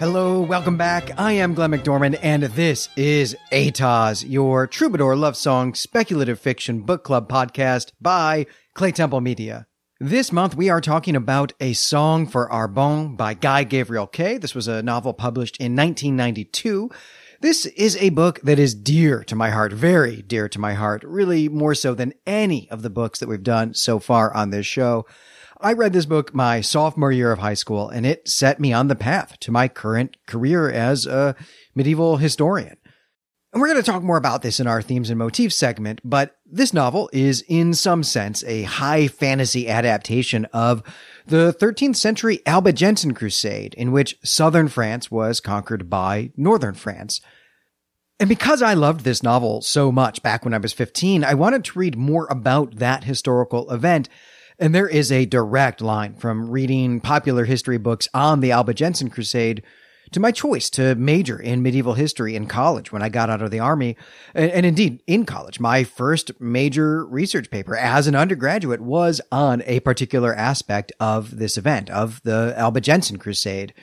[0.00, 1.16] Hello, welcome back.
[1.20, 7.04] I am Glenn McDormand, and this is ATOS, your troubadour love song speculative fiction book
[7.04, 9.68] club podcast by Clay Temple Media.
[10.00, 14.36] This month, we are talking about A Song for Arbonne by Guy Gavriel Kay.
[14.36, 16.90] This was a novel published in 1992.
[17.40, 21.04] This is a book that is dear to my heart, very dear to my heart,
[21.04, 24.66] really more so than any of the books that we've done so far on this
[24.66, 25.06] show.
[25.60, 28.88] I read this book my sophomore year of high school, and it set me on
[28.88, 31.36] the path to my current career as a
[31.74, 32.76] medieval historian.
[33.52, 36.36] And we're going to talk more about this in our themes and motifs segment, but
[36.44, 40.82] this novel is in some sense a high fantasy adaptation of
[41.24, 47.20] the 13th century Albigensian Crusade in which southern France was conquered by northern France.
[48.18, 51.64] And because I loved this novel so much back when I was 15, I wanted
[51.64, 54.08] to read more about that historical event
[54.58, 59.62] and there is a direct line from reading popular history books on the Albigensian Crusade
[60.12, 63.50] to my choice to major in medieval history in college when I got out of
[63.50, 63.96] the army.
[64.32, 69.62] And, and, indeed, in college, my first major research paper as an undergraduate was on
[69.66, 73.74] a particular aspect of this event, of the Albigensian Crusade.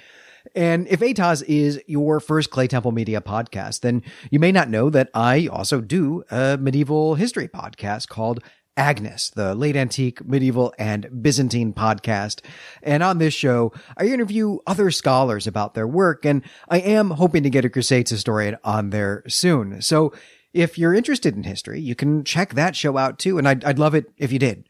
[0.56, 4.02] And if ATOS is your first Clay Temple Media podcast, then
[4.32, 8.42] you may not know that I also do a medieval history podcast called
[8.77, 12.41] Agnes, the late antique, medieval, and Byzantine podcast.
[12.81, 17.44] And on this show, I interview other scholars about their work, and I am hoping
[17.44, 19.81] to get a Crusades historian on there soon.
[19.81, 20.14] So
[20.53, 23.80] if you're interested in history, you can check that show out too, and I'd, I'd
[23.80, 24.67] love it if you did.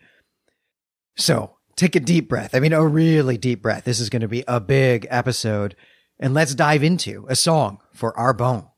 [1.16, 2.55] So take a deep breath.
[2.55, 3.83] I mean, a really deep breath.
[3.83, 5.75] This is going to be a big episode,
[6.19, 8.70] and let's dive into a song for Arbonne.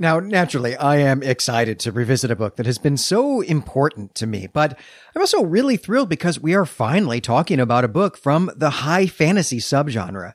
[0.00, 4.26] Now, naturally, I am excited to revisit a book that has been so important to
[4.26, 4.78] me, but
[5.14, 9.06] I'm also really thrilled because we are finally talking about a book from the high
[9.06, 10.32] fantasy subgenre.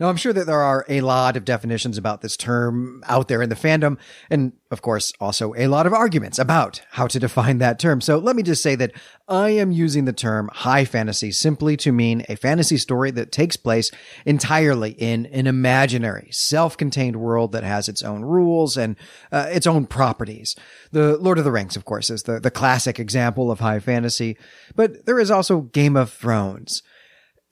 [0.00, 3.42] Now, I'm sure that there are a lot of definitions about this term out there
[3.42, 3.96] in the fandom,
[4.28, 8.00] and of course, also a lot of arguments about how to define that term.
[8.00, 8.92] So let me just say that
[9.28, 13.56] I am using the term high fantasy simply to mean a fantasy story that takes
[13.56, 13.92] place
[14.26, 18.96] entirely in an imaginary, self-contained world that has its own rules and
[19.30, 20.56] uh, its own properties.
[20.90, 24.36] The Lord of the Rings, of course, is the, the classic example of high fantasy,
[24.74, 26.82] but there is also Game of Thrones.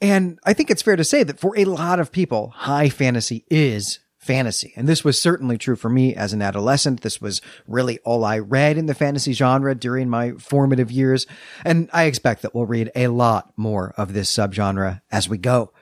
[0.02, 3.46] And I think it's fair to say that for a lot of people, high fantasy
[3.48, 4.72] is fantasy.
[4.74, 7.02] And this was certainly true for me as an adolescent.
[7.02, 11.28] This was really all I read in the fantasy genre during my formative years.
[11.64, 15.72] And I expect that we'll read a lot more of this subgenre as we go.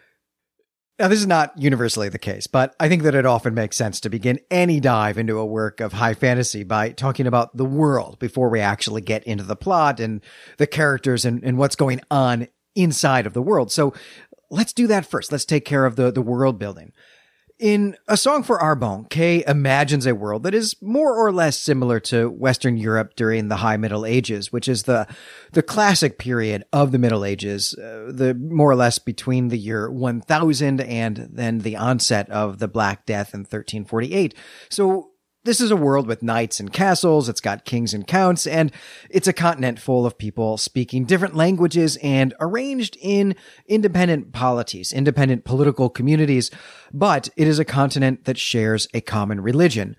[0.99, 4.01] Now, this is not universally the case, but I think that it often makes sense
[4.01, 8.19] to begin any dive into a work of high fantasy by talking about the world
[8.19, 10.21] before we actually get into the plot and
[10.59, 13.73] the characters and, and what's going on inside of the world.
[13.73, 13.93] So
[14.51, 15.33] let's do that first.
[15.33, 16.93] Let's take care of the, the world building.
[17.61, 22.01] In A Song for Arbonne, Kay imagines a world that is more or less similar
[22.01, 25.07] to Western Europe during the High Middle Ages, which is the,
[25.53, 29.91] the classic period of the Middle Ages, uh, the more or less between the year
[29.91, 34.35] 1000 and then the onset of the Black Death in 1348.
[34.71, 35.10] So
[35.45, 38.71] this is a world with knights and castles, it's got kings and counts, and
[39.09, 43.35] it's a continent full of people speaking different languages and arranged in
[43.67, 46.51] independent polities, independent political communities,
[46.93, 49.97] but it is a continent that shares a common religion.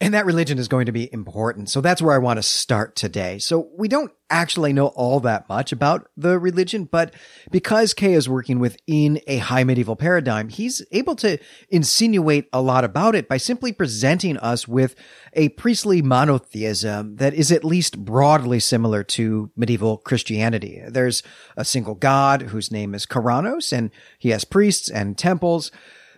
[0.00, 1.70] And that religion is going to be important.
[1.70, 3.38] So that's where I want to start today.
[3.38, 7.14] So we don't actually know all that much about the religion, but
[7.52, 11.38] because Kay is working within a high medieval paradigm, he's able to
[11.68, 14.96] insinuate a lot about it by simply presenting us with
[15.34, 20.82] a priestly monotheism that is at least broadly similar to medieval Christianity.
[20.88, 21.22] There's
[21.56, 25.70] a single god whose name is Corannos, and he has priests and temples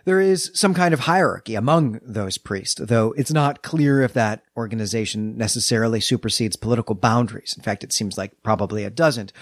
[0.07, 4.41] there is some kind of hierarchy among those priests, though it's not clear if that
[4.55, 7.53] organization necessarily supersedes political boundaries.
[7.57, 9.33] In fact, it seems like probably it doesn't.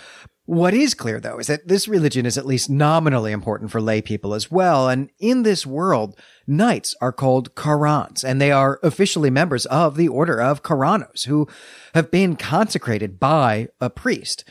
[0.46, 4.02] What is clear, though, is that this religion is at least nominally important for lay
[4.02, 4.90] people as well.
[4.90, 10.08] And in this world, knights are called Kharans, and they are officially members of the
[10.08, 11.48] Order of Corannos, who
[11.94, 14.44] have been consecrated by a priest.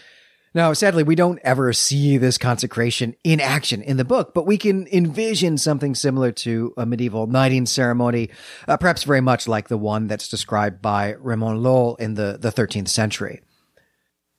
[0.55, 4.57] Now, sadly, we don't ever see this consecration in action in the book, but we
[4.57, 8.31] can envision something similar to a medieval knighting ceremony,
[8.69, 12.53] uh, perhaps very much like the one that's described by Raymond Lull in the, the
[12.53, 13.41] 13th century.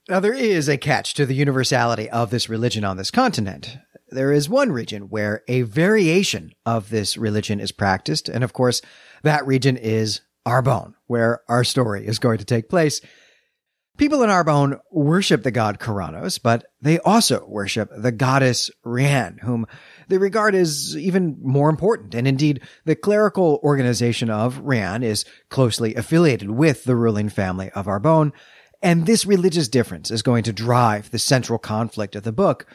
[0.07, 3.77] Now, there is a catch to the universality of this religion on this continent.
[4.07, 8.81] There is one region where a variation of this religion is practiced, and of course,
[9.23, 13.01] that region is Arbonne, where our story is going to take place.
[13.97, 19.65] People in Arbonne worship the god Corannos, but they also worship the goddess Rian, whom
[20.09, 22.13] they regard as even more important.
[22.13, 27.85] And indeed, the clerical organization of Rian is closely affiliated with the ruling family of
[27.85, 28.33] Arbonne.
[28.81, 32.67] And this religious difference is going to drive the central conflict of the book.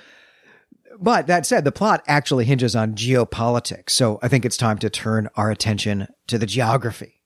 [0.99, 3.91] But that said, the plot actually hinges on geopolitics.
[3.91, 7.20] So I think it's time to turn our attention to the geography.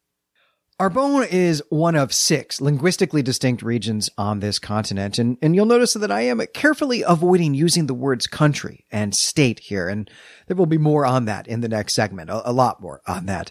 [0.85, 5.95] Arbonne is one of six linguistically distinct regions on this continent, and, and you'll notice
[5.95, 10.11] that I am carefully avoiding using the words country and state here, and
[10.47, 13.25] there will be more on that in the next segment, a, a lot more on
[13.25, 13.51] that.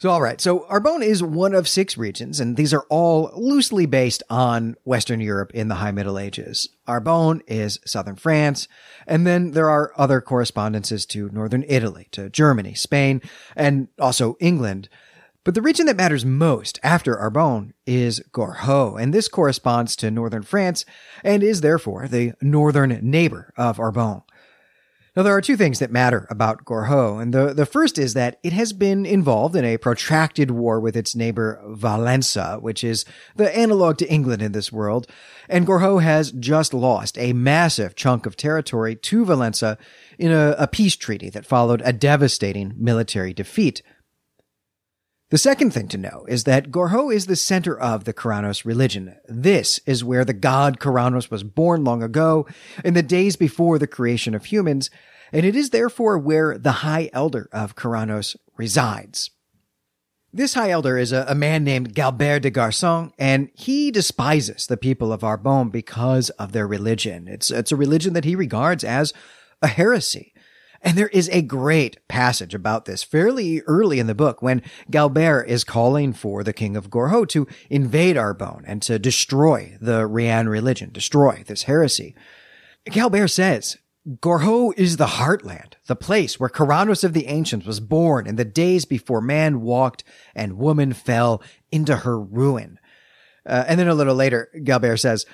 [0.00, 0.38] So, all right.
[0.38, 5.20] So, Arbonne is one of six regions, and these are all loosely based on Western
[5.22, 6.68] Europe in the High Middle Ages.
[6.86, 8.68] Arbonne is southern France,
[9.06, 13.22] and then there are other correspondences to northern Italy, to Germany, Spain,
[13.56, 14.90] and also England.
[15.44, 20.42] But the region that matters most after Arbonne is Gorhaut, and this corresponds to northern
[20.42, 20.84] France
[21.24, 24.22] and is therefore the northern neighbor of Arbonne.
[25.16, 28.38] Now, there are two things that matter about Gorhaut, and the, the first is that
[28.44, 33.04] it has been involved in a protracted war with its neighbor Valensa, which is
[33.34, 35.08] the analog to England in this world,
[35.48, 39.78] and Gorhaut has just lost a massive chunk of territory to Valensa
[40.16, 43.82] in a, a peace treaty that followed a devastating military defeat.
[45.30, 49.14] The second thing to know is that Gorhaut is the center of the Corannos religion.
[49.28, 52.48] This is where the god Corannos was born long ago,
[52.84, 54.90] in the days before the creation of humans,
[55.32, 59.30] and it is therefore where the High Elder of Corannos resides.
[60.32, 64.76] This High Elder is a, a man named Galbert de Garsenc, and he despises the
[64.76, 67.28] people of Arbonne because of their religion.
[67.28, 69.14] It's, it's a religion that he regards as
[69.62, 70.32] a heresy.
[70.82, 75.46] And there is a great passage about this fairly early in the book when Galbert
[75.46, 80.48] is calling for the king of Gorhaut to invade Arbonne and to destroy the Rian
[80.48, 82.14] religion, destroy this heresy.
[82.86, 83.76] Galbert says,
[84.08, 88.46] Gorhaut is the heartland, the place where Corannos of the ancients was born in the
[88.46, 90.02] days before man walked
[90.34, 92.78] and woman fell into her ruin.
[93.44, 95.26] Uh, and then a little later, Galbert says,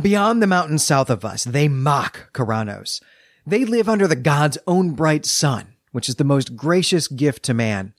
[0.00, 3.00] Beyond the mountains south of us, they mock Corannos.
[3.46, 7.54] They live under the God's own bright sun, which is the most gracious gift to
[7.54, 7.94] man,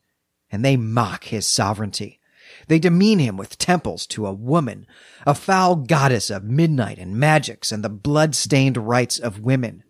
[0.52, 2.20] and they mock his sovereignty.
[2.68, 4.86] They demean him with temples to a woman,
[5.26, 9.84] a foul goddess of midnight and magics and the blood-stained rights of women.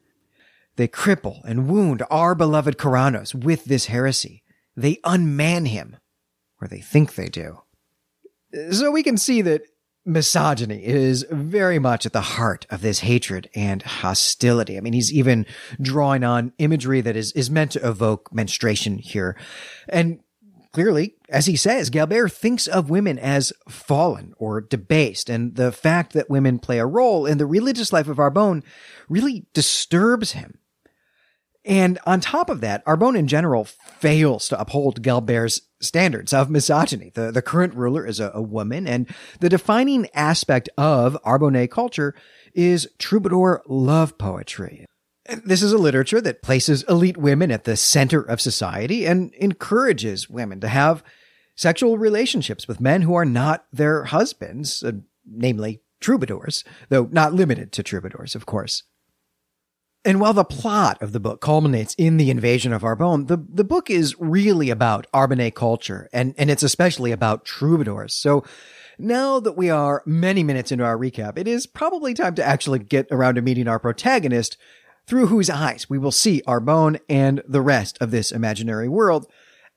[0.75, 4.43] They cripple and wound our beloved Corannos with this heresy.
[4.75, 5.97] They unman him,
[6.61, 7.61] or they think they do.
[8.71, 9.63] So we can see that
[10.05, 14.77] misogyny is very much at the heart of this hatred and hostility.
[14.77, 15.45] I mean, he's even
[15.81, 19.37] drawing on imagery that is, is meant to evoke menstruation here.
[19.87, 20.21] And
[20.71, 25.29] clearly, as he says, Galbert thinks of women as fallen or debased.
[25.29, 28.63] And the fact that women play a role in the religious life of Arbonne
[29.09, 30.57] really disturbs him.
[31.63, 37.11] And on top of that, Arbonne in general fails to uphold Galbert's standards of misogyny.
[37.13, 39.07] The, the current ruler is a, a woman, and
[39.39, 42.15] the defining aspect of Arbonne culture
[42.53, 44.85] is troubadour love poetry.
[45.45, 50.29] This is a literature that places elite women at the center of society and encourages
[50.29, 51.03] women to have
[51.55, 54.93] sexual relationships with men who are not their husbands, uh,
[55.25, 58.83] namely troubadours, though not limited to troubadours, of course.
[60.03, 63.63] And while the plot of the book culminates in the invasion of Arbonne, the, the
[63.63, 68.13] book is really about Arbonne culture, and, and it's especially about troubadours.
[68.13, 68.43] So
[68.97, 72.79] now that we are many minutes into our recap, it is probably time to actually
[72.79, 74.57] get around to meeting our protagonist,
[75.07, 79.27] through whose eyes we will see Arbonne and the rest of this imaginary world.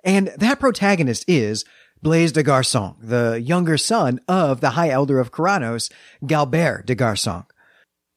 [0.05, 1.65] And that protagonist is
[2.03, 5.91] Blaise de Garsenc, the younger son of the High Elder of Corannos,
[6.25, 7.47] Galbert de Garsenc.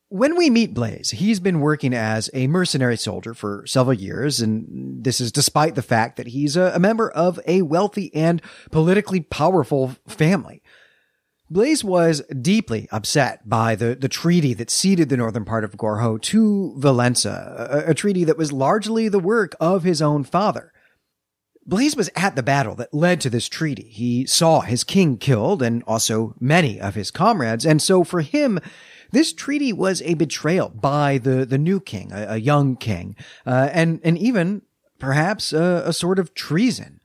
[0.09, 5.03] When we meet Blaise, he's been working as a mercenary soldier for several years, and
[5.03, 9.95] this is despite the fact that he's a, member of a wealthy and politically powerful
[10.07, 10.63] family.
[11.49, 16.21] Blaise was deeply upset by the, the treaty that ceded the northern part of Gorhaut
[16.23, 20.71] to Valensa, a, a treaty that was largely the work of his own father.
[21.65, 23.89] Blaise was at the battle that led to this treaty.
[23.89, 28.59] He saw his king killed and also many of his comrades, and so for him,
[29.11, 33.69] this treaty was a betrayal by the, the new king, a, a young king, uh,
[33.71, 34.61] and, and even
[34.99, 36.99] perhaps a, a sort of treason.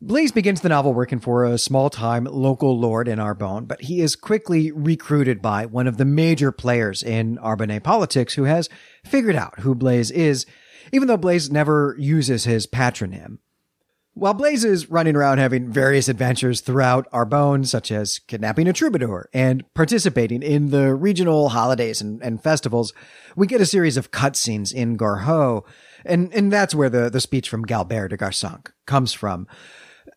[0.00, 4.00] Blaise begins the novel working for a small time local lord in Arbonne, but he
[4.02, 8.68] is quickly recruited by one of the major players in Arbonne politics who has
[9.04, 10.44] figured out who Blaise is,
[10.92, 13.38] even though Blaise never uses his patronym.
[14.16, 19.28] While Blaise is running around having various adventures throughout Arbonne, such as kidnapping a troubadour
[19.34, 22.92] and participating in the regional holidays and, and festivals,
[23.34, 25.64] we get a series of cutscenes in Gorhaut,
[26.04, 29.48] and, and that's where the, the speech from Galbert de Garsenc comes from.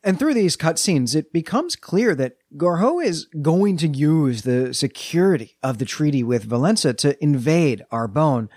[0.04, 5.58] And through these cutscenes, it becomes clear that Gorhaut is going to use the security
[5.64, 8.48] of the treaty with Valensa to invade Arbonne.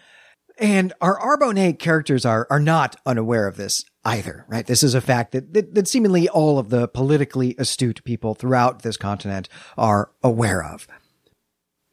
[0.60, 4.66] And our Arbonnais characters are, are not unaware of this either, right?
[4.66, 8.82] This is a fact that, that, that seemingly all of the politically astute people throughout
[8.82, 9.48] this continent
[9.78, 10.86] are aware of.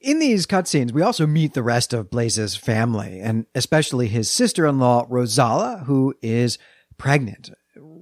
[0.02, 5.08] In these cutscenes, we also meet the rest of Blaise's family, and especially his sister-in-law,
[5.10, 6.58] Rosala, who is
[6.98, 7.50] pregnant.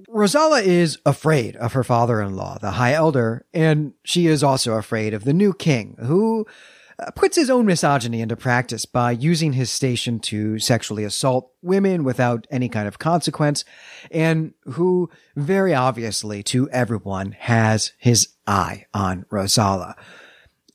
[0.08, 5.24] Rosala is afraid of her father-in-law, the High Elder, and she is also afraid of
[5.24, 6.46] the new king, who
[6.98, 12.04] uh, puts his own misogyny into practice by using his station to sexually assault women
[12.04, 13.64] without any kind of consequence,
[14.10, 19.94] and who very obviously to everyone has his eye on Rosala.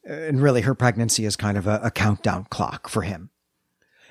[0.03, 3.30] And really, her pregnancy is kind of a, a countdown clock for him.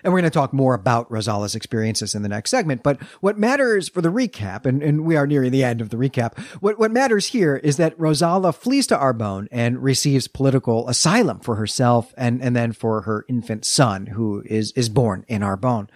[0.03, 2.83] And we're going to talk more about Rosala's experiences in the next segment.
[2.83, 5.97] But what matters for the recap, and, and we are nearing the end of the
[5.97, 11.41] recap, what, what matters here is that Rosala flees to Arbonne and receives political asylum
[11.41, 15.89] for herself and, and then for her infant son, who is, is born in Arbonne.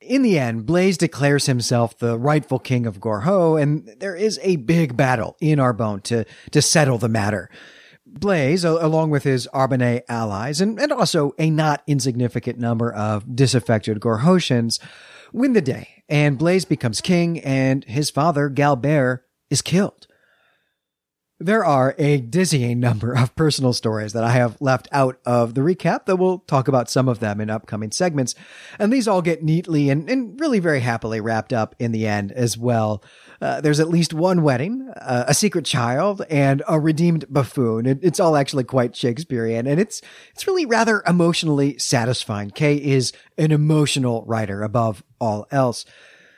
[0.00, 4.56] In the end, Blaise declares himself the rightful king of Gorhaut, and there is a
[4.56, 7.48] big battle in Arbonne to, to settle the matter.
[8.18, 14.00] Blaise, along with his Arbonnais allies, and, and also a not insignificant number of disaffected
[14.00, 14.78] Gorhautians,
[15.32, 20.06] win the day, and Blaise becomes king, and his father, Galbert, is killed.
[21.40, 25.62] There are a dizzying number of personal stories that I have left out of the
[25.62, 28.36] recap, though we'll talk about some of them in upcoming segments.
[28.78, 32.30] And these all get neatly and, and really very happily wrapped up in the end
[32.30, 33.02] as well.
[33.44, 37.84] Uh, there's at least one wedding, uh, a secret child, and a redeemed buffoon.
[37.84, 40.00] It, it's all actually quite Shakespearean, and it's
[40.32, 42.50] it's really rather emotionally satisfying.
[42.50, 45.84] Kay is an emotional writer above all else.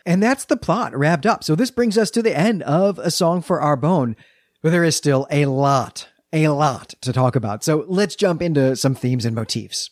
[0.04, 1.44] And that's the plot wrapped up.
[1.44, 4.16] So this brings us to the end of A Song for Arbonne,
[4.60, 7.62] but there is still a lot, a lot to talk about.
[7.62, 9.90] So let's jump into some themes and motifs.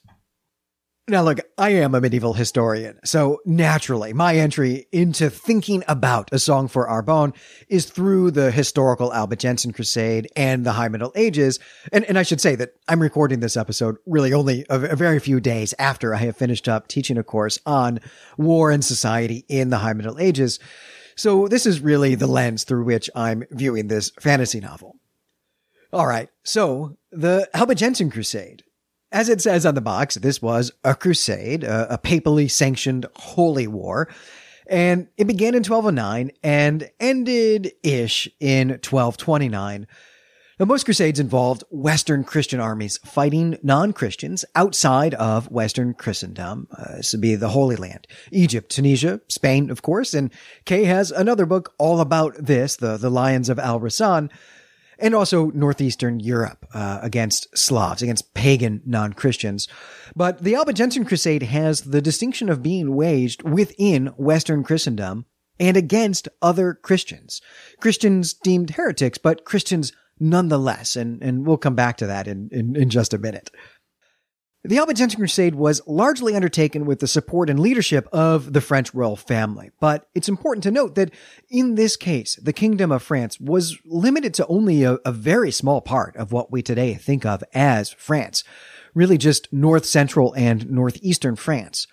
[1.07, 6.39] Now, look, I am a medieval historian, so naturally, my entry into thinking about a
[6.39, 7.35] song for Arbonne
[7.69, 11.59] is through the historical Albigensian Crusade and the High Middle Ages.
[11.93, 15.19] And, and I should say that I'm recording this episode really only a, a very
[15.19, 18.01] few days after I have finished up teaching a course on
[18.39, 20.59] war and society in the High Middle Ages.
[21.17, 24.97] So this is really the lens through which I'm viewing this fantasy novel.
[25.93, 28.65] All right, so the Albigensian Crusade
[29.15, 33.69] as it says on the box, this was a crusade, a, a papally sanctioned holy
[33.69, 34.09] war.
[34.67, 39.87] And it began in 1209 and ended ish in 1229.
[40.59, 46.69] Now, most crusades involved Western Christian armies fighting non-Christians outside of Western Christendom.
[46.77, 50.15] Uh, this would be the Holy Land, Egypt, Tunisia, Spain, of course.
[50.15, 50.33] And
[50.65, 54.31] Kay has another book all about this, the, the Lions of Al Rassan,
[54.99, 59.69] and also northeastern Europe uh, against Slavs, against pagan non-Christians.
[60.15, 65.27] But the Albigensian Crusade has the distinction of being waged within Western Christendom
[65.61, 67.41] and against other Christians.
[67.81, 72.77] Christians deemed heretics, but Christians nonetheless, and, and we'll come back to that in, in,
[72.77, 73.51] in just a minute.
[74.67, 79.15] The Albigensian Crusade was largely undertaken with the support and leadership of the French royal
[79.15, 81.11] family, but it's important to note that
[81.51, 85.83] in this case, the Kingdom of France was limited to only a, a very small
[85.83, 88.43] part of what we today think of as France,
[88.95, 91.87] really just north central and northeastern France.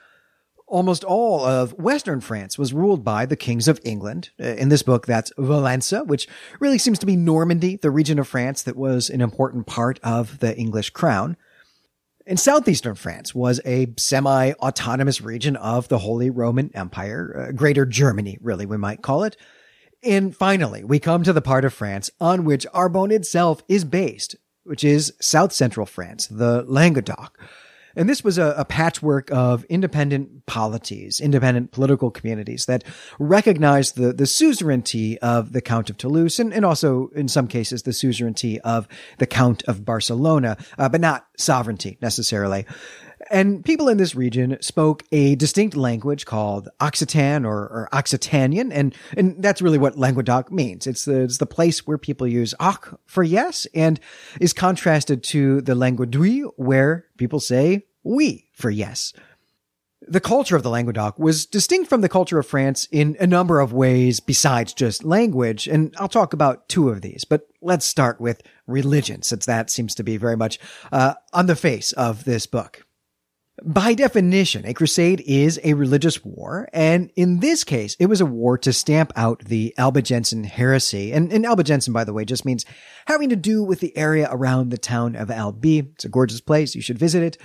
[0.65, 4.29] Almost all of Western France was ruled by the kings of England.
[4.39, 6.25] In this book, that's Valensa, which
[6.61, 10.39] really seems to be Normandy, the region of France that was an important part of
[10.39, 11.35] the English crown.
[12.31, 18.37] In southeastern France was a semi-autonomous region of the Holy Roman Empire, uh, Greater Germany,
[18.39, 19.35] really, we might call it.
[20.01, 24.37] And finally, we come to the part of France on which Arbonne itself is based,
[24.63, 27.37] which is south central France, the Languedoc.
[27.95, 32.83] And this was a, a, patchwork of independent polities, independent political communities that
[33.19, 37.83] recognized the, the suzerainty of the Count of Toulouse and, and also, in some cases,
[37.83, 42.65] the suzerainty of the Count of Barcelona, uh, but not sovereignty necessarily.
[43.31, 48.71] And people in this region spoke a distinct language called Occitan or, or Occitanian.
[48.73, 50.85] And, and that's really what Languedoc means.
[50.85, 53.99] It's the, it's the place where people use Oc for yes and
[54.41, 59.13] is contrasted to the langue d'oïl where people say oui for yes.
[60.07, 63.59] the culture of the Languedoc was distinct from the culture of France in a number
[63.59, 67.23] of ways besides just language, and I'll talk about two of these.
[67.23, 70.59] But let's start with religion, since that seems to be very much
[70.91, 72.85] uh, on the face of this book.
[73.63, 78.25] By definition, a crusade is a religious war, and in this case, it was a
[78.25, 81.13] war to stamp out the Albigensian heresy.
[81.13, 82.65] And, and Albigensian, by the way, just means
[83.05, 85.77] having to do with the area around the town of Albi.
[85.77, 86.73] It's a gorgeous place.
[86.73, 87.37] You should visit it.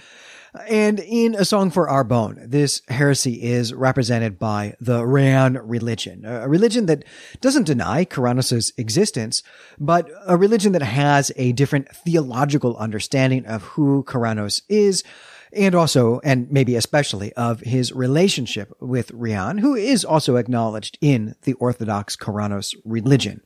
[0.67, 6.49] And in A Song for Arbonne, this heresy is represented by the Rian religion, a
[6.49, 7.05] religion that
[7.43, 9.43] doesn't deny Corannos' existence,
[9.79, 15.05] but a religion that has a different theological understanding of who Corannos is,
[15.53, 21.35] and also, and maybe especially, of his relationship with Rian, who is also acknowledged in
[21.43, 23.43] the Orthodox Corannos religion.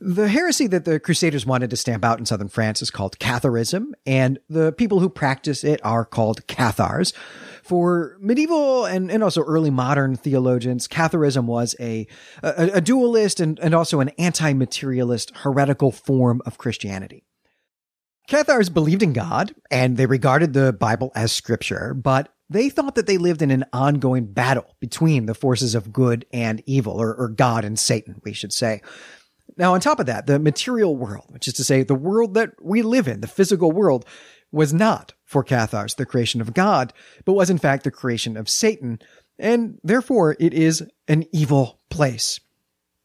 [0.00, 3.94] The heresy that the Crusaders wanted to stamp out in southern France is called Catharism,
[4.06, 7.12] and the people who practice it are called Cathars.
[7.64, 12.06] For medieval and, and also early modern theologians, Catharism was a,
[12.42, 17.24] a, a dualist and, and also an anti-materialist heretical form of Christianity.
[18.28, 23.06] Cathars believed in God and they regarded the Bible as scripture, but they thought that
[23.06, 27.28] they lived in an ongoing battle between the forces of good and evil, or, or,
[27.28, 28.82] God and Satan, we should say.
[29.56, 32.52] Now, on top of that, the material world, which is to say the world that
[32.62, 34.04] we live in, the physical world,
[34.52, 36.92] was not for Cathars the creation of God,
[37.24, 38.98] but was in fact the creation of Satan,
[39.38, 42.40] and therefore it is an evil place.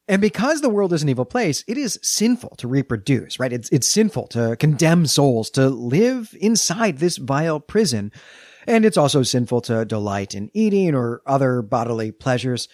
[0.07, 3.53] And because the world is an evil place, it is sinful to reproduce, right?
[3.53, 8.11] It's, it's sinful to condemn souls to live inside this vile prison.
[8.67, 12.67] And it's also sinful to delight in eating or other bodily pleasures.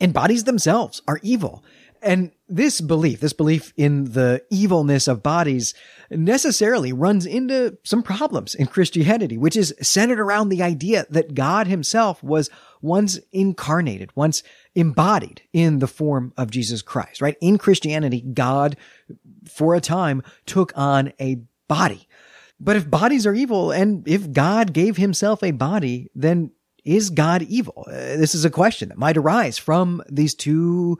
[0.00, 1.64] And bodies themselves are evil.
[2.02, 5.72] And this belief, this belief in the evilness of bodies
[6.10, 11.68] necessarily runs into some problems in Christianity, which is centered around the idea that God
[11.68, 14.42] himself was once incarnated, once
[14.74, 17.36] embodied in the form of Jesus Christ, right?
[17.40, 18.76] In Christianity, God,
[19.48, 22.08] for a time, took on a body.
[22.58, 26.52] But if bodies are evil and if God gave himself a body, then
[26.84, 27.84] is God evil?
[27.86, 30.98] Uh, this is a question that might arise from these two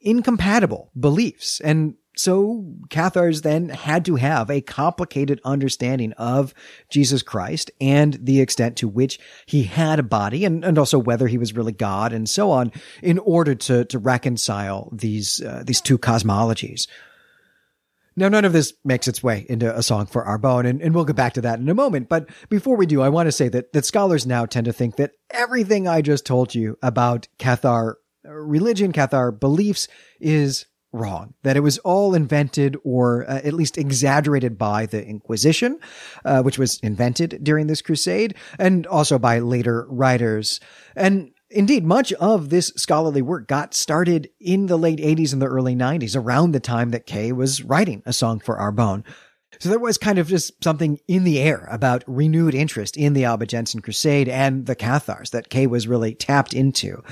[0.00, 1.60] incompatible beliefs.
[1.60, 6.54] And so Cathars then had to have a complicated understanding of
[6.88, 11.26] Jesus Christ and the extent to which he had a body and, and also whether
[11.26, 12.72] he was really God and so on
[13.02, 16.86] in order to, to reconcile these, uh, these two cosmologies.
[18.16, 21.04] Now, none of this makes its way into a song for Arbonne, and, and we'll
[21.04, 22.08] get back to that in a moment.
[22.08, 24.96] But before we do, I want to say that, that scholars now tend to think
[24.96, 29.88] that everything I just told you about Cathar religion, Cathar beliefs
[30.20, 35.78] is wrong, that it was all invented or uh, at least exaggerated by the Inquisition,
[36.24, 40.60] uh, which was invented during this crusade, and also by later writers.
[40.96, 45.46] And Indeed, much of this scholarly work got started in the late 80s and the
[45.46, 49.04] early 90s, around the time that Kay was writing A Song for Arbonne.
[49.60, 53.24] So there was kind of just something in the air about renewed interest in the
[53.24, 57.04] Albigensian Crusade and the Cathars that Kay was really tapped into.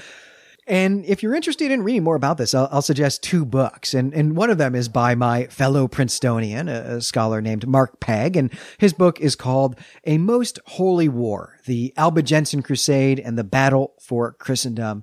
[0.66, 3.94] And if you're interested in reading more about this, I'll, I'll, suggest two books.
[3.94, 7.98] And, and one of them is by my fellow Princetonian, a, a, scholar named Mark
[7.98, 8.36] Pegg.
[8.36, 13.94] And his book is called A Most Holy War, The Albigensian Crusade and the Battle
[14.00, 15.02] for Christendom.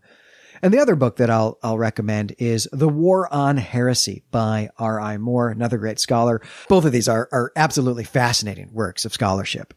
[0.62, 5.18] And the other book that I'll, I'll recommend is The War on Heresy by R.I.
[5.18, 6.42] Moore, another great scholar.
[6.70, 9.74] Both of these are, are absolutely fascinating works of scholarship.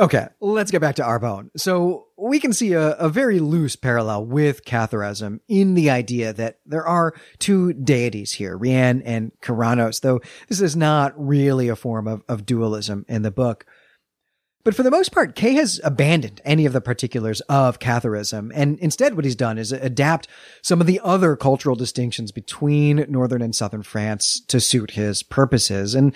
[0.00, 1.50] Okay, let's get back to Arbonne.
[1.56, 6.58] So we can see a, a, very loose parallel with Catharism in the idea that
[6.64, 12.06] there are two deities here, Rian and Corannos, though this is not really a form
[12.06, 13.66] of, of dualism in the book.
[14.64, 18.78] But for the most part, Kay has abandoned any of the particulars of Catharism, and
[18.78, 20.28] instead what he's done is adapt
[20.62, 25.96] some of the other cultural distinctions between northern and southern France to suit his purposes.
[25.96, 26.14] And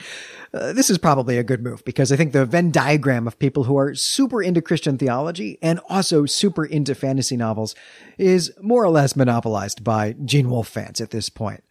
[0.55, 3.65] uh, this is probably a good move because I think the Venn diagram of people
[3.65, 7.75] who are super into Christian theology and also super into fantasy novels
[8.17, 11.65] is more or less monopolized by Gene Wolfe fans at this point.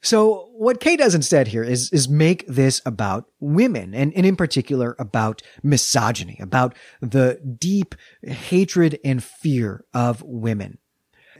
[0.00, 4.36] So what Kay does instead here is, is make this about women and, and in
[4.36, 10.78] particular about misogyny, about the deep hatred and fear of women.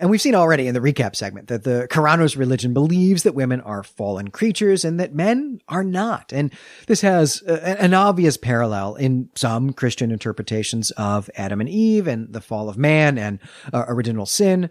[0.00, 3.60] And we've seen already in the recap segment that the Corannos religion believes that women
[3.60, 6.32] are fallen creatures and that men are not.
[6.32, 6.52] And
[6.86, 12.32] this has a, an obvious parallel in some Christian interpretations of Adam and Eve and
[12.32, 13.40] the fall of man and
[13.72, 14.70] uh, original sin.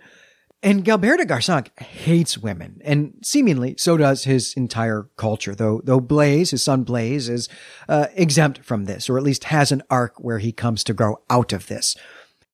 [0.63, 5.99] And Galbert de Garsenc hates women, and seemingly so does his entire culture, though, though
[5.99, 7.47] Blaise, his son Blaise, is
[7.87, 11.21] uh, exempt from this, or at least has an arc where he comes to grow
[11.29, 11.95] out of this.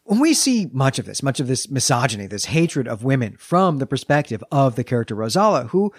[0.03, 3.77] when we see much of this, much of this misogyny, this hatred of women from
[3.77, 5.93] the perspective of the character Rosala, who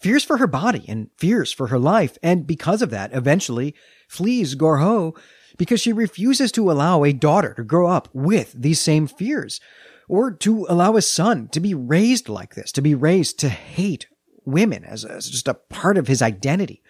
[0.00, 3.74] fears for her body and fears for her life, and because of that, eventually
[4.08, 5.18] flees Gorhaut
[5.56, 9.60] because she refuses to allow a daughter to grow up with these same fears,
[10.08, 14.08] or to allow a son to be raised like this, to be raised to hate
[14.44, 16.82] women as, as just a part of his identity.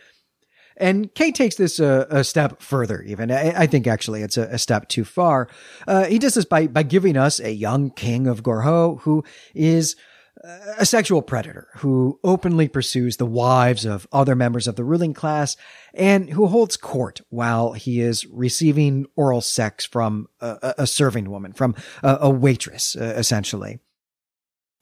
[0.76, 3.32] And Kay takes this a, a step further, even.
[3.32, 5.48] I, I, think actually it's a, a step too far.
[5.88, 9.96] Uh, he does this by, by giving us a young king of Gorhaut who is
[10.44, 15.56] a sexual predator who openly pursues the wives of other members of the ruling class
[15.94, 21.52] and who holds court while he is receiving oral sex from a, a serving woman,
[21.52, 23.80] from a, a waitress, uh, essentially.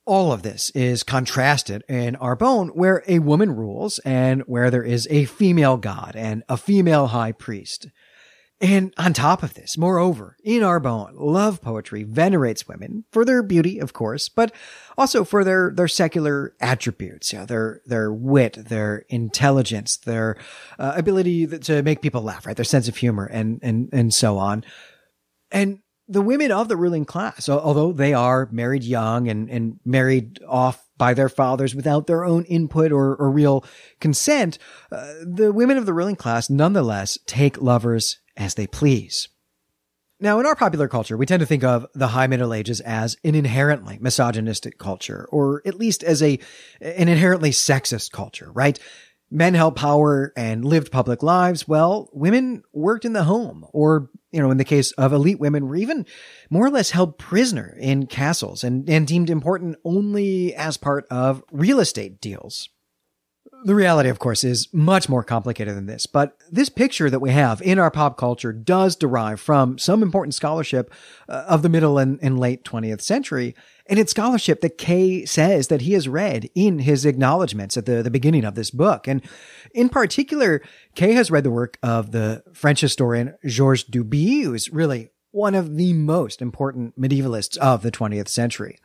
[0.05, 5.09] All of this is contrasted in Arbonne, where a woman rules and where there is
[5.11, 7.88] a female god and a female high priest.
[8.59, 13.79] And on top of this, moreover, in Arbonne, love poetry venerates women for their beauty,
[13.79, 14.51] of course, but
[14.97, 20.38] also for their, their secular attributes, you know, their, their wit, their intelligence, their
[20.79, 22.57] uh, ability to make people laugh, right?
[22.57, 24.64] Their sense of humor and, and, and so on.
[25.51, 30.38] And the women of the ruling class, although they are married young and, and married
[30.49, 33.66] off by their fathers without their own input or, or real
[34.01, 34.57] consent,
[34.90, 39.29] uh, the women of the ruling class nonetheless take lovers as they please.
[40.18, 43.16] Now, in our popular culture, we tend to think of the High Middle Ages as
[43.22, 46.38] an inherently misogynistic culture, or at least as a,
[46.81, 48.79] an inherently sexist culture, right?
[49.31, 54.40] men held power and lived public lives, well, women worked in the home, or, you
[54.40, 56.07] know, in the case of elite women, were even
[56.51, 61.42] more or less held prisoner in castles and, and deemed important only as part of
[61.51, 62.68] real estate deals.
[63.64, 67.31] The reality, of course, is much more complicated than this, but this picture that we
[67.31, 70.92] have in our pop culture does derive from some important scholarship
[71.29, 73.55] uh, of the middle and, and late 20th century
[73.88, 78.03] and it's scholarship that Kay says that he has read in his acknowledgments at the,
[78.03, 79.07] the beginning of this book.
[79.07, 79.23] And
[79.73, 80.61] in particular,
[80.95, 85.55] Kay has read the work of the French historian Georges Duby, who is really one
[85.55, 88.79] of the most important medievalists of the 20th century.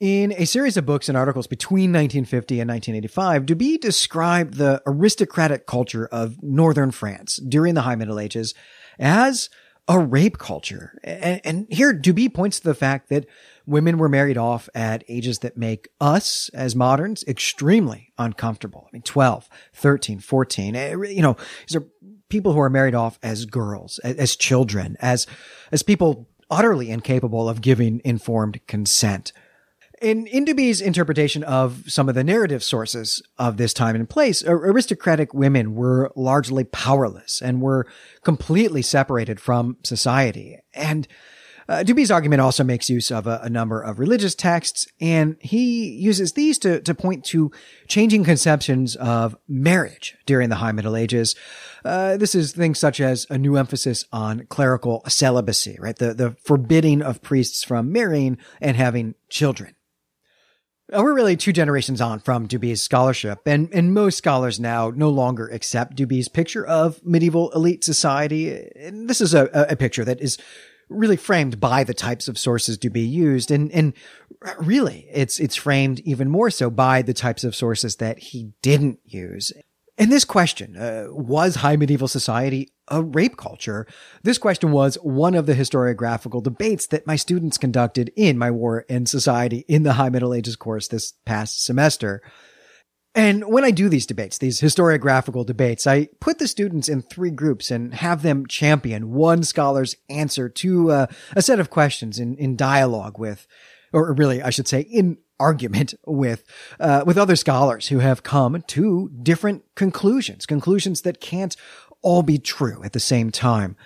[0.00, 5.66] In a series of books and articles between 1950 and 1985, Duby described the aristocratic
[5.66, 8.54] culture of northern France during the High Middle Ages
[9.00, 9.50] as
[9.88, 11.00] a rape culture.
[11.02, 13.26] And, and here Duby points to the fact that
[13.66, 18.86] women were married off at ages that make us as moderns extremely uncomfortable.
[18.86, 21.84] I mean, 12, 13, 14, eh, you know, these are
[22.28, 25.26] people who are married off as girls, as children, as,
[25.72, 29.32] as people utterly incapable of giving informed consent.
[30.00, 35.34] In Duby's interpretation of some of the narrative sources of this time and place, aristocratic
[35.34, 37.86] women were largely powerless and were
[38.22, 40.58] completely separated from society.
[40.72, 41.08] And
[41.68, 45.90] uh, Duby's argument also makes use of a, a, number of religious texts, and he
[45.90, 47.50] uses these to, to point to
[47.88, 51.34] changing conceptions of marriage during the High Middle Ages.
[51.84, 55.96] Uh, this is things such as a new emphasis on clerical celibacy, right?
[55.96, 59.74] The, the forbidding of priests from marrying and having children.
[60.90, 65.10] Uh, we're really two generations on from Duby's scholarship, and, and most scholars now no
[65.10, 68.70] longer accept Duby's picture of medieval elite society.
[68.74, 70.38] And this is a, a picture that is
[70.88, 73.50] really framed by the types of sources to be used.
[73.50, 73.92] And, and
[74.58, 78.98] really, it's, it's framed even more so by the types of sources that he didn't
[79.04, 79.52] use.
[79.98, 83.86] And this question, uh, was high medieval society a rape culture?
[84.22, 88.84] This question was one of the historiographical debates that my students conducted in my War
[88.88, 92.22] and Society in the High Middle Ages course this past semester.
[93.14, 97.30] And when I do these debates, these historiographical debates, I put the students in three
[97.30, 102.36] groups and have them champion one scholar's answer to uh, a set of questions in,
[102.36, 103.46] in dialogue with,
[103.92, 106.44] or really, I should say, in argument with
[106.80, 111.56] uh, with other scholars who have come to different conclusions, conclusions that can't
[112.02, 113.76] all be true at the same time.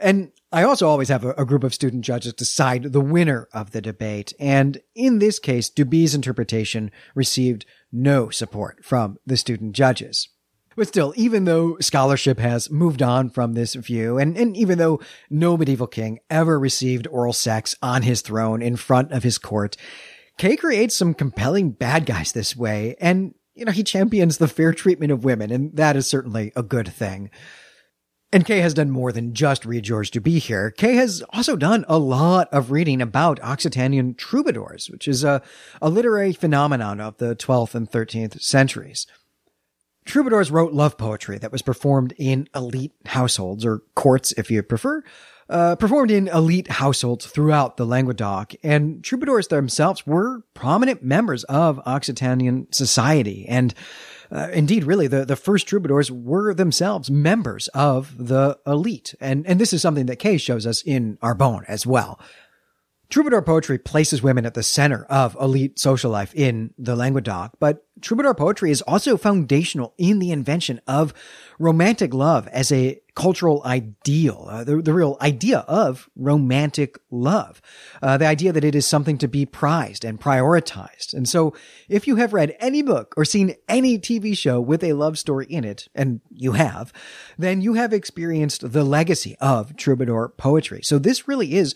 [0.00, 3.72] And I also always have a, a, group of student judges decide the winner of
[3.72, 4.32] the debate.
[4.38, 10.28] And in this case, Duby's interpretation received no support from the student judges.
[10.76, 15.00] But still, even though scholarship has moved on from this view, and, and even though
[15.30, 19.76] no medieval king ever received oral sex on his throne in front of his court,
[20.38, 24.72] Kay creates some compelling bad guys this way, and, you know, he champions the fair
[24.72, 27.30] treatment of women, and that is certainly a good thing.
[28.32, 30.70] And Kay has done more than just read Georges Duby here.
[30.70, 35.40] Kay has also done a lot of reading about Occitanian troubadours, which is a,
[35.80, 39.06] a literary phenomenon of the 12th and 13th centuries.
[40.04, 45.02] Troubadours wrote love poetry that was performed in elite households, or courts if you prefer,
[45.48, 51.80] uh, performed in elite households throughout the Languedoc, and troubadours themselves were prominent members of
[51.86, 53.46] Occitanian society.
[53.48, 53.74] And
[54.30, 59.14] uh, indeed, really, the, the first troubadours were themselves members of the elite.
[59.20, 62.18] And, and this is something that Kay shows us in Arbonne as well.
[63.08, 67.84] Troubadour poetry places women at the center of elite social life in the Languedoc, but
[68.00, 71.14] troubadour poetry is also foundational in the invention of
[71.58, 77.62] romantic love as a cultural ideal, uh, the, the real idea of romantic love,
[78.02, 81.14] uh, the idea that it is something to be prized and prioritized.
[81.14, 81.54] And so
[81.88, 85.46] if you have read any book or seen any TV show with a love story
[85.46, 86.92] in it, and you have,
[87.38, 90.80] then you have experienced the legacy of troubadour poetry.
[90.82, 91.74] So this really is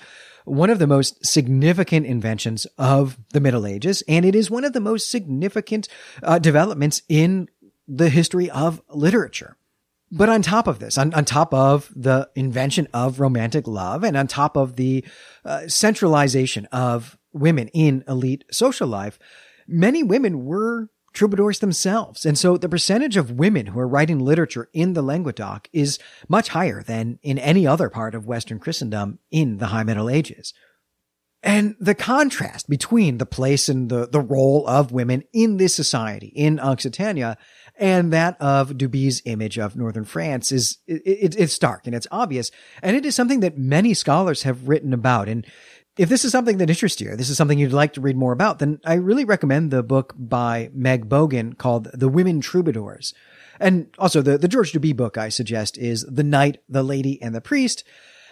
[0.51, 4.73] one of the most significant inventions of the Middle Ages, and it is one of
[4.73, 5.89] the most significant
[6.23, 7.49] uh, developments in
[7.87, 9.57] the history of literature.
[10.13, 14.17] But on top of this, on, on top of the invention of romantic love and
[14.17, 15.05] on top of the
[15.45, 19.21] uh, centralization of women in elite social life,
[19.69, 22.25] many women were troubadours themselves.
[22.25, 26.49] And so the percentage of women who are writing literature in the Languedoc is much
[26.49, 30.55] higher than in any other part of Western Christendom in the High Middle Ages.
[31.43, 36.27] And the contrast between the place and the, the role of women in this society
[36.29, 37.39] in Occitania
[37.77, 42.07] and that of Duby's image of northern France is it, it, it's stark and it's
[42.11, 42.51] obvious,
[42.83, 45.31] and it is something that many scholars have written about.
[45.31, 45.47] And
[46.01, 48.33] if this is something that interests you, this is something you'd like to read more
[48.33, 53.13] about, then I really recommend the book by Meg Bogin called The Women Troubadours.
[53.61, 57.35] And also the, the Georges Duby book I suggest is The Knight, the Lady, and
[57.35, 57.85] the Priest.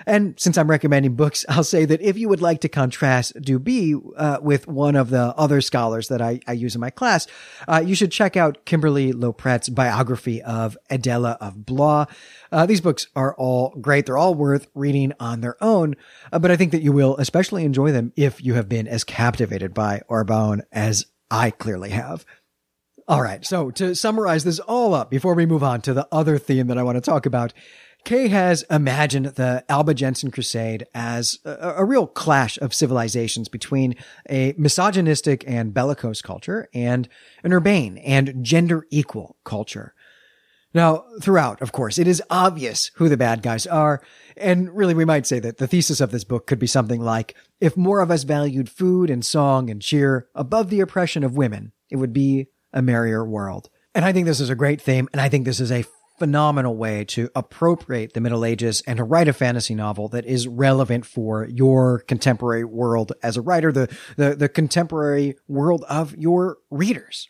[0.06, 4.00] And since I'm recommending books, I'll say that if you would like to contrast Duby
[4.16, 7.26] uh, with one of the other scholars that I, I use in my class,
[7.66, 12.06] uh, you should check out Kimberly LoPrete's biography of Adela of Blois.
[12.50, 14.06] Uh, these books are all great.
[14.06, 15.96] They're all worth reading on their own,
[16.32, 19.04] uh, but I think that you will especially enjoy them if you have been as
[19.04, 22.24] captivated by Arbonne as I clearly have.
[23.08, 23.44] All right.
[23.44, 26.76] So to summarize this all up before we move on to the other theme that
[26.76, 27.54] I want to talk about,
[28.04, 33.96] Kay has imagined the Albigensian Crusade as a, a, real clash of civilizations between
[34.30, 37.08] a misogynistic and bellicose culture and
[37.42, 39.94] an urbane and gender equal culture.
[40.74, 44.02] Now, throughout, of course, it is obvious who the bad guys are,
[44.36, 47.34] and really we might say that the thesis of this book could be something like,
[47.60, 51.72] if more of us valued food and song and cheer above the oppression of women,
[51.90, 53.70] it would be a merrier world.
[53.94, 55.84] And I think this is a great theme, and I think this is a
[56.18, 60.48] phenomenal way to appropriate the Middle Ages and to write a fantasy novel that is
[60.48, 66.58] relevant for your contemporary world as a writer, the, the, the contemporary world of your
[66.70, 67.28] readers.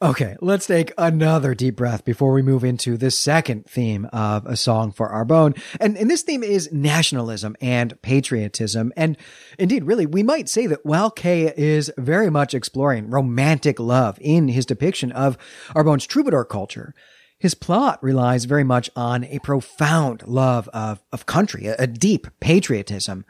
[0.00, 4.56] Okay, let's take another deep breath before we move into the second theme of A
[4.56, 5.60] Song for Arbonne.
[5.80, 8.92] And, and this theme is nationalism and patriotism.
[8.96, 9.16] And
[9.58, 14.46] indeed, really, we might say that while Kay is very much exploring romantic love in
[14.46, 15.36] his depiction of
[15.74, 16.94] Arbonne's troubadour culture,
[17.38, 22.26] his plot relies very much on a profound love of, of country, a, a deep
[22.40, 23.24] patriotism.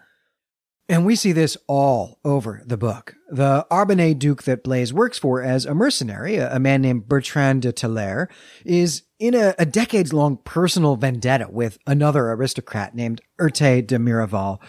[0.91, 3.15] And we see this all over the book.
[3.29, 7.61] The Arbonnais Duke that Blaise works for as a mercenary, a, a man named Bertrand
[7.63, 8.29] de Talair,
[8.65, 14.61] is in a, a decades long personal vendetta with another aristocrat named Urté de Miraval.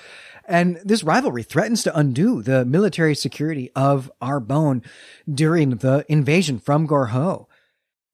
[0.46, 4.84] And this rivalry threatens to undo the military security of Arbonne
[5.32, 7.46] during the invasion from Gorhaut.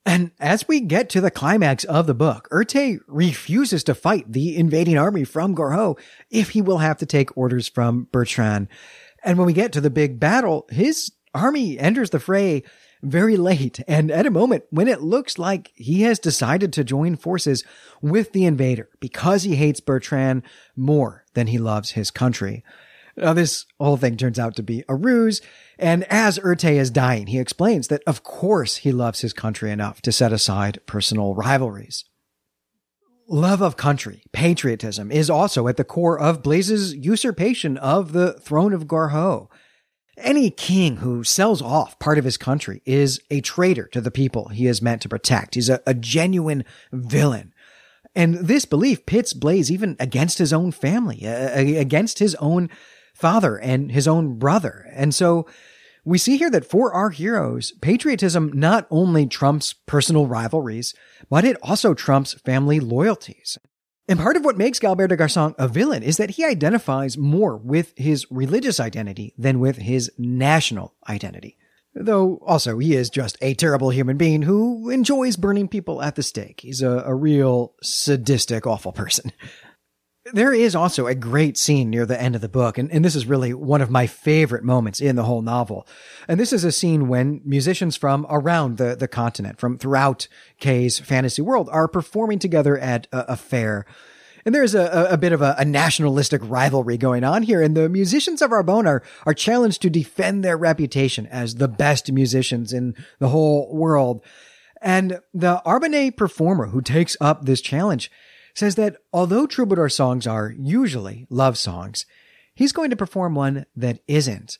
[0.05, 4.55] And as we get to the climax of the book, Urté refuses to fight the
[4.55, 8.67] invading army from Gorhaut if he will have to take orders from Bertrand.
[9.23, 12.63] And when we get to the big battle, his army enters the fray
[13.01, 17.15] very late and at a moment when it looks like he has decided to join
[17.15, 17.63] forces
[18.01, 20.43] with the invader because he hates Bertrand
[20.75, 22.63] more than he loves his country.
[23.17, 25.41] Now, this whole thing turns out to be a ruse.
[25.79, 30.01] And as Urté is dying, he explains that of course he loves his country enough
[30.01, 32.05] to set aside personal rivalries.
[33.27, 38.73] Love of country, patriotism, is also at the core of Blaise's usurpation of the throne
[38.73, 39.47] of Gorhaut.
[40.17, 44.49] Any king who sells off part of his country is a traitor to the people
[44.49, 45.55] he is meant to protect.
[45.55, 47.53] He's a, a genuine villain.
[48.15, 52.69] And this belief pits Blaise even against his own family, uh, against his own
[53.15, 54.87] father and his own brother.
[54.93, 55.47] And so
[56.03, 60.93] we see here that for our heroes, patriotism not only trumps personal rivalries,
[61.29, 63.57] but it also trumps family loyalties.
[64.07, 67.57] And part of what makes Galbert de Garsenc a villain is that he identifies more
[67.57, 71.57] with his religious identity than with his national identity.
[71.95, 76.23] Though also he is just a terrible human being who enjoys burning people at the
[76.23, 76.59] stake.
[76.61, 79.31] He's a, a real sadistic, awful person.
[80.33, 83.15] There is also a great scene near the end of the book, and, and this
[83.15, 85.87] is really one of my favorite moments in the whole novel.
[86.27, 90.27] And this is a scene when musicians from around the, the continent, from throughout
[90.59, 93.85] Kay's fantasy world, are performing together at a, a fair.
[94.45, 97.87] And there's a, a bit of a, a, nationalistic rivalry going on here, and the
[97.87, 102.95] musicians of Arbonne are, are challenged to defend their reputation as the best musicians in
[103.19, 104.23] the whole world.
[104.81, 108.09] And the Arbonnais performer who takes up this challenge
[108.55, 112.05] says that although troubadour songs are usually love songs,
[112.55, 114.57] he's going to perform one that isn't.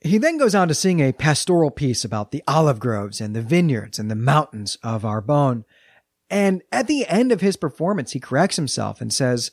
[0.00, 3.42] He then goes on to sing a pastoral piece about the olive groves and the
[3.42, 5.64] vineyards and the mountains of Arbonne.
[6.28, 9.52] And at the end of his performance, he corrects himself and says,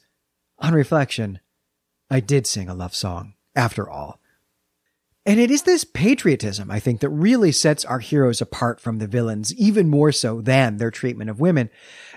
[0.59, 1.39] On reflection,
[2.09, 4.19] I did sing a love song, after all.
[5.25, 9.07] And it is this patriotism, I think, that really sets our heroes apart from the
[9.07, 11.69] villains, even more so than their treatment of women.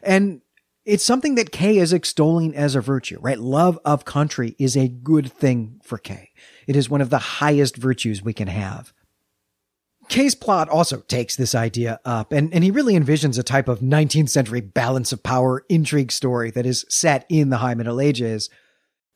[0.03, 0.41] And
[0.87, 3.39] it's something that Kay is extolling as a virtue, right?
[3.39, 6.31] Love of country is a good thing for Kay.
[6.69, 8.93] It is one of the highest virtues we can have.
[10.09, 13.81] Kay's plot also takes this idea up, and, and he really envisions a type of
[13.81, 18.49] 19th century balance of power intrigue story that is set in the High Middle Ages.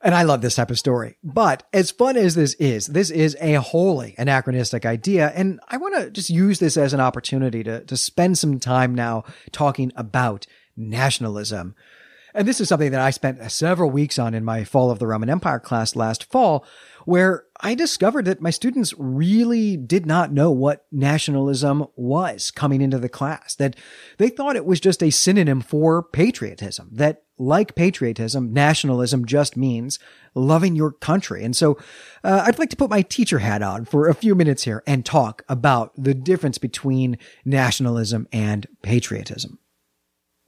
[0.03, 1.19] And I love this type of story.
[1.23, 5.31] But as fun as this is, this is a wholly anachronistic idea.
[5.37, 8.95] And I want to just use this as an opportunity to, to spend some time
[8.95, 11.75] now talking about nationalism.
[12.35, 15.07] And this is something that I spent several weeks on in my Fall of the
[15.07, 16.65] Roman Empire class last fall,
[17.05, 22.99] where I discovered that my students really did not know what nationalism was coming into
[22.99, 23.75] the class, that
[24.19, 29.99] they thought it was just a synonym for patriotism, that like patriotism, nationalism just means
[30.35, 31.43] loving your country.
[31.43, 31.79] And so
[32.23, 35.05] uh, I'd like to put my teacher hat on for a few minutes here and
[35.05, 39.59] talk about the difference between nationalism and patriotism.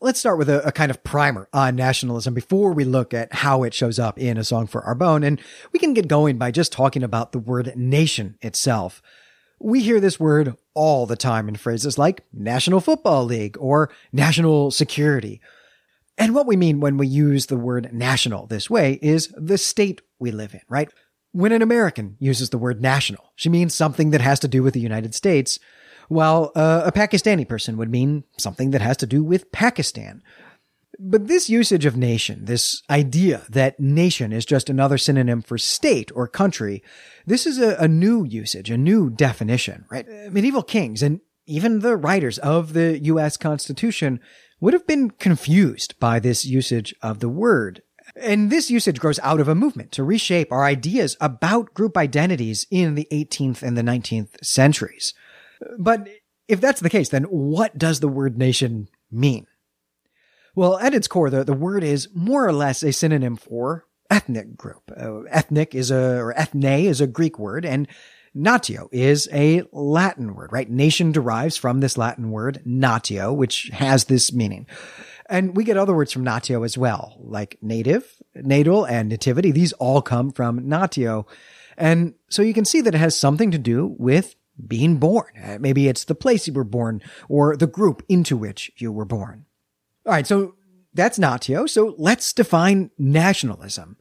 [0.02, 3.62] Let's start with a, a, kind of primer on nationalism before we look at how
[3.62, 5.24] it shows up in A Song for Arbonne.
[5.24, 5.40] And
[5.72, 9.00] we can get going by just talking about the word nation itself.
[9.60, 14.72] We hear this word all the time in phrases like National Football League or national
[14.72, 15.40] security.
[16.18, 20.02] And what we mean when we use the word national this way is the state
[20.18, 20.92] we live in, right?
[21.30, 24.74] When an American uses the word national, she means something that has to do with
[24.74, 25.60] the United States
[26.12, 30.22] while uh, a Pakistani person would mean something that has to do with Pakistan.
[30.98, 36.12] But this usage of nation, this idea that nation is just another synonym for state
[36.14, 36.82] or country,
[37.26, 40.06] this is a, a new usage, a new definition, right?
[40.30, 44.20] Medieval kings and even the writers of the US Constitution
[44.60, 47.82] would have been confused by this usage of the word.
[48.14, 52.66] And this usage grows out of a movement to reshape our ideas about group identities
[52.70, 55.14] in the 18th and the 19th centuries.
[55.78, 56.08] But
[56.48, 59.46] if that's the case, then what does the word nation mean?
[60.54, 64.56] Well, at its core, the, the word is more or less a synonym for ethnic
[64.56, 64.92] group.
[64.94, 67.88] Uh, ethnic is a, or ethne is a Greek word, and
[68.36, 70.68] natio is a Latin word, right?
[70.68, 74.66] Nation derives from this Latin word natio, which has this meaning.
[75.26, 79.50] And we get other words from natio as well, like native, natal, and nativity.
[79.50, 81.26] These all come from natio.
[81.78, 84.34] And so you can see that it has something to do with
[84.66, 85.32] being born.
[85.42, 89.04] Uh, maybe it's the place you were born or the group into which you were
[89.04, 89.46] born.
[90.06, 90.26] All right.
[90.26, 90.54] So
[90.94, 91.68] that's natio.
[91.68, 93.96] So let's define nationalism.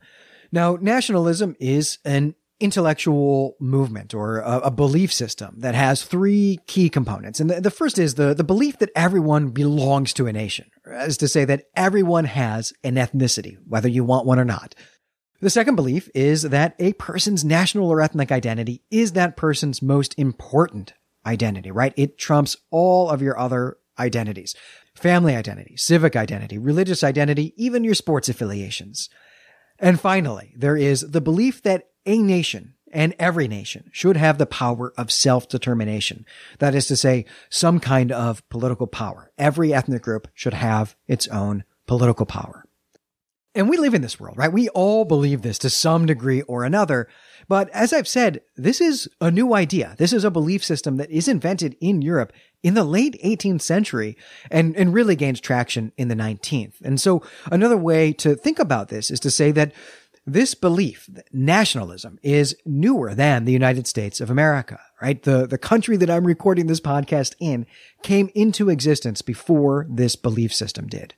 [0.51, 6.89] Now, nationalism is an intellectual movement or a, a, belief system that has three key
[6.89, 7.39] components.
[7.39, 11.17] And the, the, first is the, the belief that everyone belongs to a nation, as
[11.17, 14.75] to say that everyone has an ethnicity, whether you want one or not.
[15.41, 20.13] The second belief is that a person's national or ethnic identity is that person's most
[20.17, 20.93] important
[21.25, 21.93] identity, right?
[21.97, 24.55] It trumps all of your other identities.
[24.93, 29.09] Family identity, civic identity, religious identity, even your sports affiliations.
[29.79, 34.45] And finally, there is the belief that a nation and every nation should have the
[34.45, 36.25] power of self-determination.
[36.59, 39.31] That is to say, some kind of political power.
[39.39, 42.65] Every ethnic group should have its own political power.
[43.53, 44.51] And we live in this world, right?
[44.51, 47.09] We all believe this to some degree or another.
[47.49, 49.95] But as I've said, this is a new idea.
[49.97, 52.31] This is a belief system that is invented in Europe
[52.63, 54.15] in the late 18th century
[54.49, 56.75] and, and really gains traction in the 19th.
[56.81, 59.73] And so another way to think about this is to say that
[60.25, 65.21] this belief, nationalism, is newer than the United States of America, right?
[65.23, 67.65] The, the country that I'm recording this podcast in
[68.03, 71.15] came into existence before this belief system did.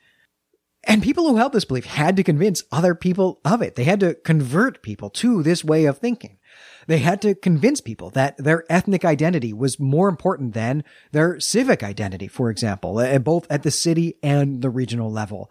[0.86, 3.76] And people who held this belief had to convince other people of it.
[3.76, 6.40] They had to convert people to this way of thinking.
[6.88, 11.84] They had to convince people that their ethnic identity was more important than their civic
[11.84, 15.50] identity, for example, eh, both at the city and the regional level.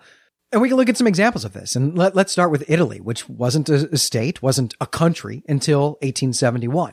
[0.52, 1.74] And we can look at some examples of this.
[1.74, 6.92] And let, us start with Italy, which wasn't a state, wasn't a country until 1871.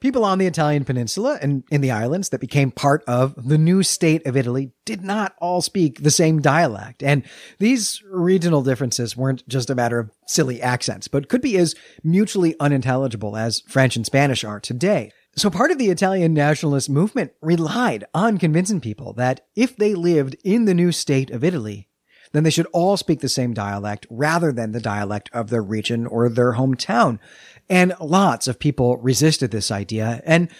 [0.00, 3.82] People on the Italian peninsula and in the islands that became part of the new
[3.82, 7.02] state of Italy did not all speak the same dialect.
[7.02, 7.22] And
[7.58, 12.56] these regional differences weren't just a matter of silly accents, but could be as mutually
[12.58, 15.12] unintelligible as French and Spanish are today.
[15.36, 20.34] So part of the Italian nationalist movement relied on convincing people that if they lived
[20.42, 21.90] in the new state of Italy,
[22.32, 26.06] then they should all speak the same dialect rather than the dialect of their region
[26.06, 27.18] or their hometown.
[27.70, 30.20] And lots of people resisted this idea.
[30.26, 30.50] And,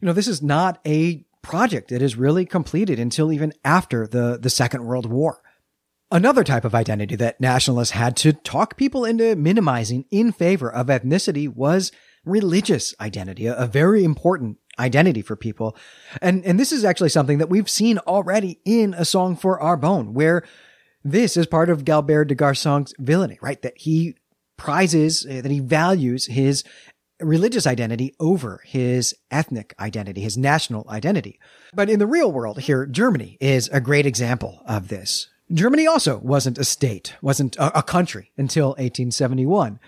[0.00, 4.38] you know, this is not a project that is really completed until even after the,
[4.40, 5.42] the Second World War.
[6.12, 10.86] Another type of identity that nationalists had to talk people into minimizing in favor of
[10.86, 11.92] ethnicity was
[12.24, 15.76] religious identity, a, very important identity for people.
[16.20, 20.12] And, and this is actually something that we've seen already in A Song for Arbonne,
[20.12, 20.42] where
[21.04, 23.60] this is part of Galbert de Garsenc's villainy, right?
[23.62, 24.16] That he
[24.60, 26.64] prizes, uh, that he values his
[27.18, 31.40] religious identity over his ethnic identity, his national identity.
[31.72, 35.28] But in the real world here, Germany is a great example of this.
[35.50, 39.80] Germany also wasn't a state, wasn't a, a country until 1871.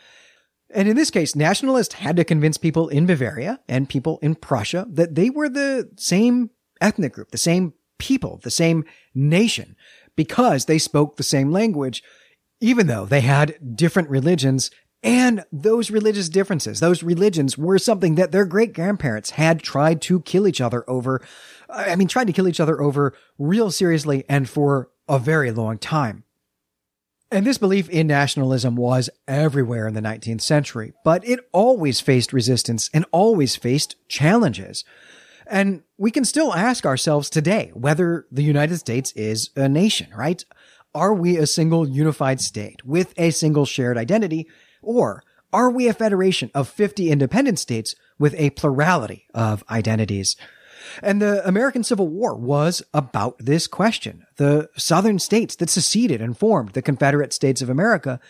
[0.75, 4.87] And in this case, nationalists had to convince people in Bavaria and people in Prussia
[4.89, 6.49] that they were the same
[6.81, 9.77] ethnic group, the same people, the same nation,
[10.17, 12.03] because they spoke the same language,
[12.63, 14.71] even though they had different religions
[15.03, 20.21] and those religious differences, those religions were something that their great grandparents had tried to
[20.21, 21.21] kill each other over.
[21.69, 25.51] Uh, I mean, tried to kill each other over real seriously and for a very
[25.51, 26.23] long time.
[27.33, 32.33] And this belief in nationalism was everywhere in the 19th century, but it always faced
[32.33, 34.85] resistance and always faced challenges.
[35.49, 40.45] And we can still ask ourselves today whether the United States is a nation, right?
[40.95, 44.49] Are we a single unified state with a single shared identity?
[44.83, 45.23] Or
[45.53, 50.37] are we a federation of 50 independent states with a plurality of identities?
[51.03, 54.27] And the American Civil War was about this question.
[54.37, 58.21] The southern states that seceded and formed the Confederate States of America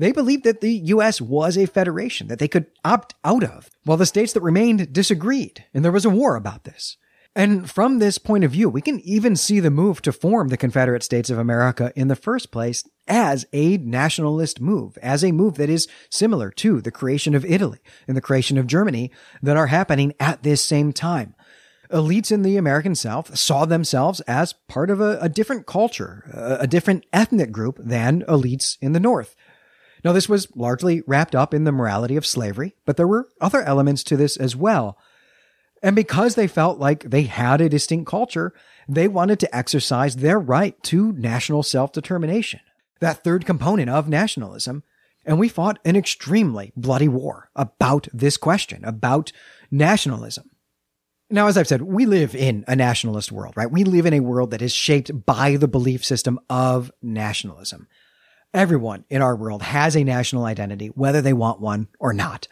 [0.00, 1.20] they believed that the U.S.
[1.20, 5.66] was a federation that they could opt out of, while the states that remained disagreed,
[5.74, 6.96] and there was a war about this.
[7.36, 10.56] And from this point of view, we can even see the move to form the
[10.56, 15.54] Confederate States of America in the first place as a nationalist move, as a move
[15.54, 17.78] that is similar to the creation of Italy
[18.08, 19.12] and the creation of Germany
[19.42, 21.34] that are happening at this same time.
[21.92, 26.62] Elites in the American South saw themselves as part of a, a different culture, a,
[26.64, 29.36] a different ethnic group than elites in the North.
[30.04, 33.62] Now, this was largely wrapped up in the morality of slavery, but there were other
[33.62, 34.98] elements to this as well.
[35.82, 38.52] And because they felt like they had a distinct culture,
[38.88, 42.60] they wanted to exercise their right to national self-determination,
[43.00, 44.82] that third component of nationalism.
[45.24, 49.32] And we fought an extremely bloody war about this question, about
[49.70, 50.50] nationalism.
[51.32, 53.70] Now, as I've said, we live in a nationalist world, right?
[53.70, 57.86] We live in a world that is shaped by the belief system of nationalism.
[58.52, 62.48] Everyone in our world has a national identity, whether they want one or not.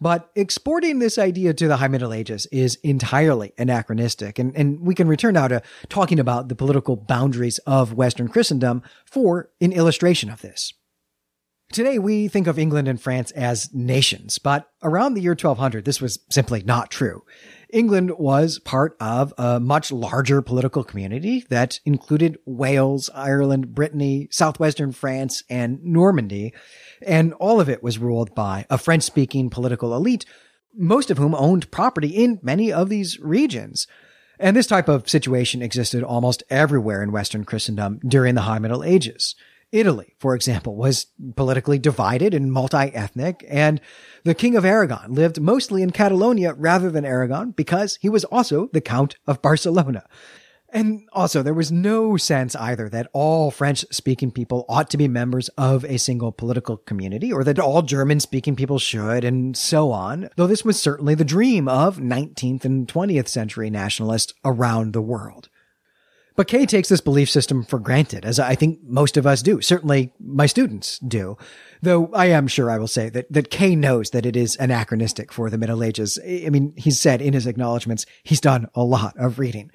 [0.00, 4.94] But exporting this idea to the High Middle Ages is entirely anachronistic, and, and we
[4.94, 10.30] can return now to talking about the political boundaries of Western Christendom for an illustration
[10.30, 10.72] of this.
[11.72, 16.00] Today, we think of England and France as nations, but around the year 1200, this
[16.00, 17.22] was simply not true.
[17.72, 24.90] England was part of a much larger political community that included Wales, Ireland, Brittany, southwestern
[24.90, 26.52] France, and Normandy.
[27.02, 30.24] And all of it was ruled by a French speaking political elite,
[30.74, 33.86] most of whom owned property in many of these regions.
[34.38, 38.84] And this type of situation existed almost everywhere in Western Christendom during the High Middle
[38.84, 39.34] Ages.
[39.72, 43.80] Italy, for example, was politically divided and multi-ethnic, and
[44.24, 48.68] the King of Aragon lived mostly in Catalonia rather than Aragon because he was also
[48.72, 50.04] the Count of Barcelona.
[50.72, 55.08] And also, there was no sense either that all French speaking people ought to be
[55.08, 59.90] members of a single political community or that all German speaking people should and so
[59.90, 65.02] on, though this was certainly the dream of 19th and 20th century nationalists around the
[65.02, 65.48] world.
[66.36, 69.60] But Kay takes this belief system for granted, as I think most of us do.
[69.60, 71.36] Certainly my students do.
[71.82, 75.32] Though I am sure I will say that, that Kay knows that it is anachronistic
[75.32, 76.18] for the Middle Ages.
[76.24, 79.70] I mean, he's said in his acknowledgments, he's done a lot of reading.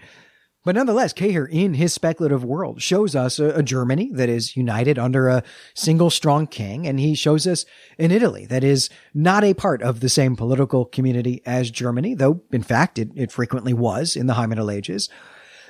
[0.65, 4.97] But nonetheless, Cahill, in his speculative world, shows us a, a, Germany that is united
[4.97, 5.43] under a
[5.75, 7.65] single strong king, and he shows us
[7.99, 12.41] an Italy that is not a part of the same political community as Germany, though
[12.51, 15.07] in fact it, it frequently was in the High Middle Ages.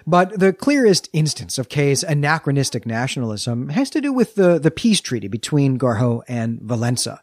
[0.08, 5.02] But the clearest instance of Kay's anachronistic nationalism has to do with the, the peace
[5.02, 7.20] treaty between Gorhaut and Valensa.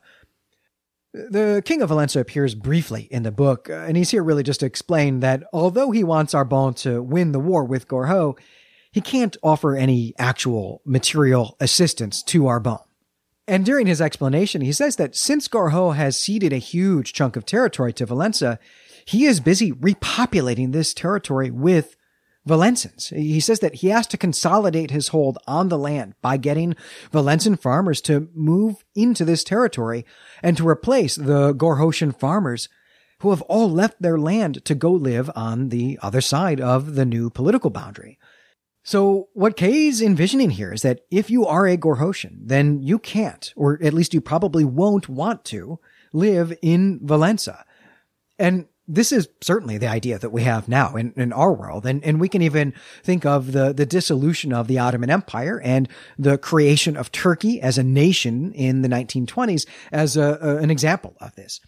[1.15, 4.61] The King of Valensa appears briefly in the book, uh, and he's here really just
[4.61, 8.39] to explain that although he wants Arbonne to win the war with Gorhaut,
[8.91, 12.85] he can't offer any actual material assistance to Arbonne.
[13.47, 17.45] And during his explanation, he says that since Gorhaut has ceded a huge chunk of
[17.45, 18.59] territory to Valensa,
[19.05, 21.97] he is busy repopulating this territory with
[22.47, 23.09] Valencians.
[23.11, 26.75] He says that he has to consolidate his hold on the land by getting
[27.13, 30.05] Valencian farmers to move into this territory
[30.43, 32.69] and to replace the Gorhautian farmers
[33.21, 37.05] who have all left their land to go live on the other side of the
[37.05, 38.19] new political boundary.
[38.83, 43.53] So what Kay's envisioning here is that if you are a Gorhautian, then you can't,
[43.55, 45.79] or at least you probably won't want to,
[46.13, 47.63] live in Valensa.
[48.41, 51.87] And this is certainly the idea that we have now in, in our world.
[51.87, 52.75] And, and we can even
[53.05, 57.79] think of the, the dissolution of the Ottoman Empire and the creation of Turkey as
[57.79, 61.61] a nation in the 1920s as a, a, an example of this.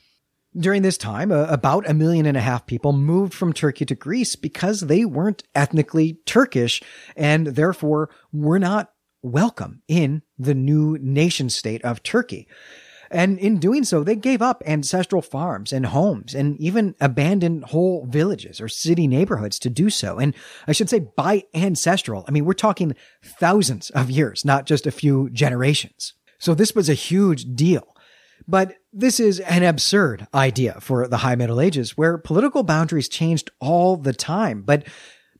[0.57, 3.95] During this time, uh, about a million and a half people moved from Turkey to
[3.95, 6.81] Greece because they weren't ethnically Turkish
[7.17, 8.93] and therefore were not
[9.23, 12.47] welcome in the new nation state of Turkey.
[13.15, 18.07] And in doing so, they gave up ancestral farms and homes and even abandoned whole
[18.07, 20.19] villages or city neighborhoods to do so.
[20.19, 20.35] And
[20.67, 24.91] I should say by ancestral, I mean, we're talking thousands of years, not just a
[24.91, 26.15] few generations.
[26.39, 27.95] So this was a huge deal.
[28.47, 33.51] But this is an absurd idea for the High Middle Ages where political boundaries changed
[33.61, 34.85] all the time, but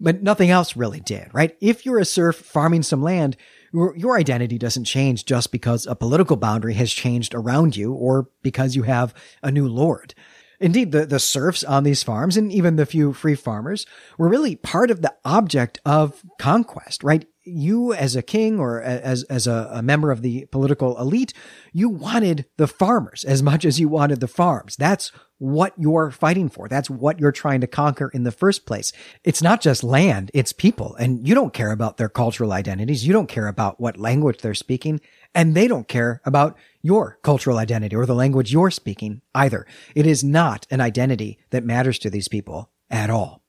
[0.01, 1.57] but nothing else really did, right?
[1.61, 3.37] If you're a serf farming some land,
[3.75, 8.77] your, identity doesn't change just because a political boundary has changed around you or because
[8.77, 9.13] you have
[9.43, 10.15] a new lord.
[10.61, 14.55] Indeed, the, the serfs on these farms and even the few free farmers were really
[14.55, 17.27] part of the object of conquest, right?
[17.45, 21.33] You as a king or as, as a, a member of the political elite,
[21.73, 24.77] you wanted the farmers as much as you wanted the farms.
[24.77, 26.69] That's what you're fighting for.
[26.69, 28.93] That's what you're trying to conquer in the first place.
[29.25, 30.95] It's not just land, it's people.
[30.97, 33.07] And you don't care about their cultural identities.
[33.07, 35.01] You don't care about what language they're speaking.
[35.35, 39.67] And they don't care about your cultural identity or the language you're speaking either.
[39.95, 43.44] It is not an identity that matters to these people at all.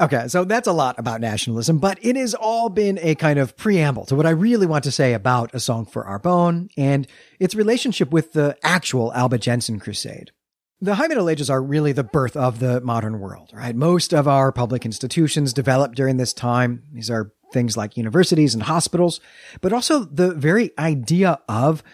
[0.00, 3.56] Okay, so that's a lot about nationalism, but it has all been a kind of
[3.56, 7.06] preamble to what I really want to say about A Song for Arbonne and
[7.38, 10.32] its relationship with the actual Albigensian Crusade.
[10.80, 13.74] The High Middle Ages are really the birth of the modern world, right?
[13.74, 16.82] Most of our public institutions developed during this time.
[16.92, 19.20] These are things like universities and hospitals,
[19.60, 21.84] but also the very idea of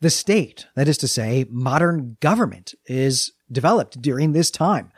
[0.00, 4.92] the state, that is to say, modern government, is developed during this time.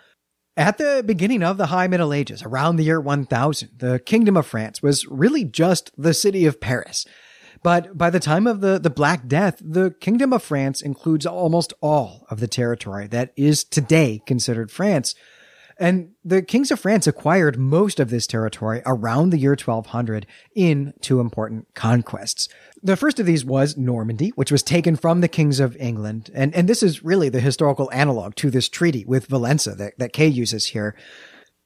[0.56, 4.46] At the beginning of the High Middle Ages, around the year 1000, the Kingdom of
[4.46, 7.06] France was really just the city of Paris.
[7.62, 11.72] But by the time of the, the Black Death, the Kingdom of France includes almost
[11.80, 15.14] all of the territory that is today considered France.
[15.78, 20.92] And the kings of France acquired most of this territory around the year 1200 in
[21.00, 22.48] two important conquests.
[22.84, 26.30] The first of these was Normandy, which was taken from the kings of England.
[26.34, 30.12] And, and this is really the historical analog to this treaty with Valensa that, that
[30.12, 30.96] Kay uses here.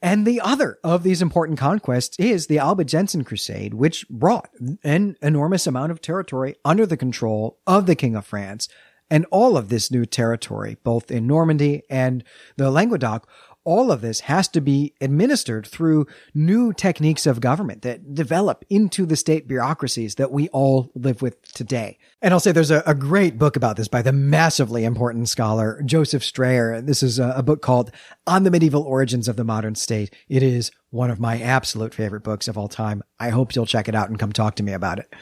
[0.02, 4.50] And the other of these important conquests is the Albigensian Crusade, which brought
[4.84, 8.68] an enormous amount of territory under the control of the King of France.
[9.08, 12.24] And all of this new territory, both in Normandy and
[12.56, 13.26] the Languedoc,
[13.66, 19.04] all of this has to be administered through new techniques of government that develop into
[19.04, 21.98] the state bureaucracies that we all live with today.
[22.22, 25.82] And I'll say there's a, a great book about this by the massively important scholar
[25.84, 26.80] Joseph Strayer.
[26.80, 27.90] This is a, a book called
[28.26, 30.14] On the Medieval Origins of the Modern State.
[30.28, 33.02] It is one of my absolute favorite books of all time.
[33.18, 35.12] I hope you'll check it out and come talk to me about it.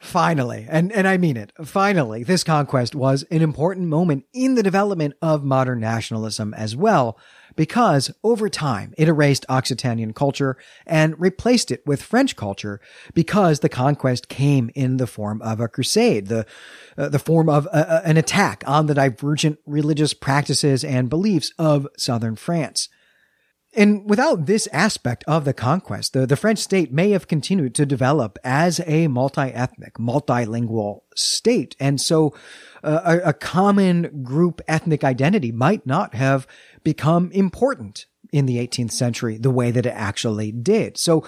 [0.00, 4.62] Finally, and, and I mean it, finally, this conquest was an important moment in the
[4.62, 7.18] development of modern nationalism as well,
[7.56, 12.80] because over time it erased Occitanian culture and replaced it with French culture
[13.14, 16.46] because the conquest came in the form of a crusade, the,
[16.96, 21.86] uh, the form of a, an attack on the divergent religious practices and beliefs of
[21.96, 22.88] southern France.
[23.72, 27.86] And without this aspect of the conquest, the, the French state may have continued to
[27.86, 31.76] develop as a multi-ethnic, multilingual state.
[31.78, 32.34] And so
[32.82, 36.46] a, a common group ethnic identity might not have
[36.82, 40.96] become important in the 18th century the way that it actually did.
[40.98, 41.26] So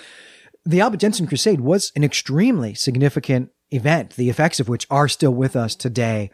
[0.64, 5.57] the Albigensian Crusade was an extremely significant event, the effects of which are still with
[5.57, 6.30] us today.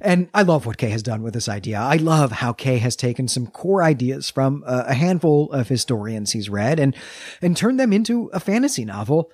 [0.00, 1.78] And I love what Kay has done with this idea.
[1.78, 6.50] I love how Kay has taken some core ideas from a handful of historians he's
[6.50, 6.96] read and,
[7.40, 9.30] and turned them into a fantasy novel,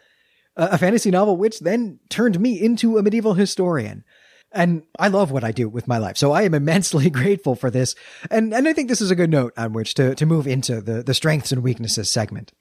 [0.56, 4.04] a fantasy novel which then turned me into a medieval historian.
[4.52, 6.16] And I love what I do with my life.
[6.16, 7.94] So I am immensely grateful for this.
[8.30, 10.80] And, and I think this is a good note on which to, to move into
[10.80, 12.52] the, the strengths and weaknesses segment.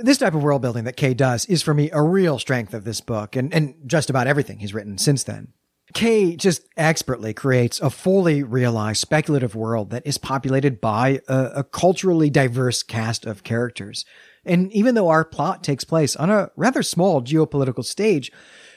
[0.00, 2.84] This type of world building that Kay does is for me a real strength of
[2.84, 5.52] this book and, and just about everything he's written since then.
[5.92, 11.64] Kay just expertly creates a fully realized speculative world that is populated by a, a,
[11.64, 14.04] culturally diverse cast of characters.
[14.44, 18.32] And even though our plot takes place on a rather small geopolitical stage,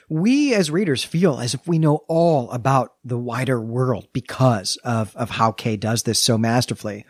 [0.10, 5.16] we as readers feel as if we know all about the wider world because of,
[5.16, 7.06] of how Kay does this so masterfully.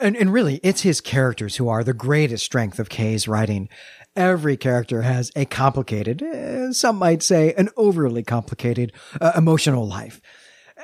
[0.00, 3.68] And, and really, it's his characters who are the greatest strength of Kay's writing.
[4.16, 10.20] Every character has a complicated, uh, some might say an overly complicated uh, emotional life.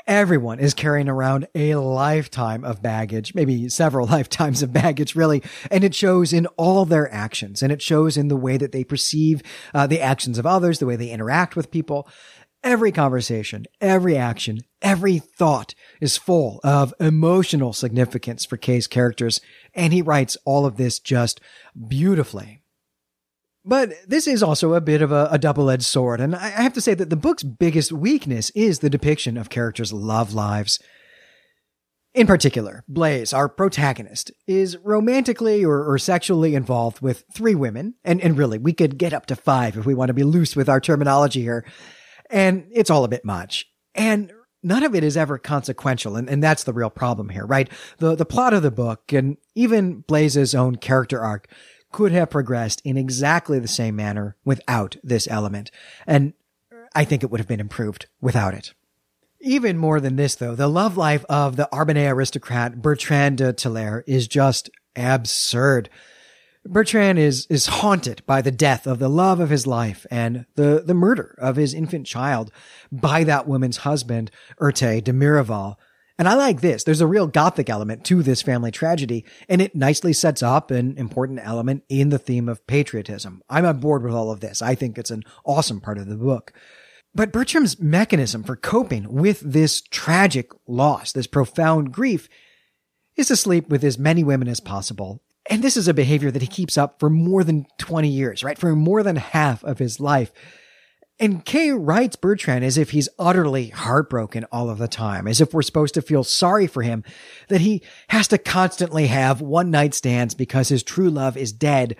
[0.07, 5.43] Everyone is carrying around a lifetime of baggage, maybe several lifetimes of baggage, really.
[5.71, 8.85] And it shows in all their actions and it shows in the way that they
[8.85, 9.43] perceive
[9.75, 12.09] uh, the actions of others, the way they interact with people.
[12.63, 19.41] Every conversation, every action, every thought is full of emotional significance for Kay's characters.
[19.75, 21.41] And he writes all of this just
[21.89, 22.63] beautifully.
[23.67, 26.73] But this is also a bit of a, a double edged sword, and I have
[26.75, 30.79] to say that the book's biggest weakness is the depiction of characters' love lives.
[32.15, 38.21] In particular, Blaise, our protagonist, is romantically or, or, sexually involved with three women, and,
[38.23, 40.69] and really, we could get up to five if we want to be loose with
[40.69, 41.67] our terminology here.
[42.31, 43.67] And it's all a bit much.
[43.95, 47.69] And none of it is ever consequential, and, and that's the real problem here, right?
[47.99, 51.49] The the plot of the book and even Blaise's own character arc
[51.93, 55.71] could have progressed in exactly the same manner without this element.
[56.07, 56.35] And
[56.95, 58.75] I think it would have been improved without it.
[59.41, 64.03] Even more than this, though, the love life of the Arbonne aristocrat Bertrand de Talair
[64.07, 65.89] is just absurd.
[66.65, 70.83] Bertrand is, is haunted by the death of the love of his life and the,
[70.85, 72.51] the murder of his infant child
[72.91, 74.31] by that woman's husband,
[74.61, 75.77] Urté de Miraval,
[76.19, 76.85] and I like this.
[76.85, 80.97] There's a real gothic element to this family tragedy, and it nicely sets up an
[80.97, 83.43] important element in the theme of patriotism.
[83.51, 84.63] I'm on board with all of this.
[84.63, 86.53] I think it's an awesome part of the book.
[87.15, 92.29] But Bertram's mechanism for coping with this tragic loss, this profound grief,
[93.17, 95.23] is to sleep with as many women as possible.
[95.49, 98.59] And this is a behavior that he keeps up for more than 20 years, right?
[98.59, 100.33] For more than half of his life.
[101.19, 105.55] And Kay writes Bertrand as if he's utterly heartbroken all of the time, as if
[105.55, 107.05] we're supposed to feel sorry for him,
[107.49, 111.97] that he has to constantly have one night stands because his true love is dead.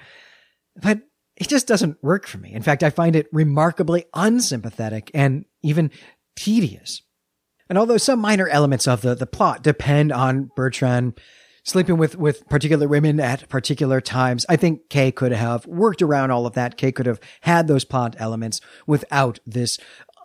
[0.77, 1.01] But
[1.37, 2.53] it just doesn't work for me.
[2.53, 5.91] In fact, I find it remarkably unsympathetic and even
[6.35, 7.03] tedious.
[7.69, 11.19] And although some minor elements of the, the plot depend on Bertrand
[11.67, 14.47] sleeping with, with particular women at particular times.
[14.49, 16.77] I think Kay could have worked around all of that.
[16.77, 19.77] Kay could have had those plot elements without this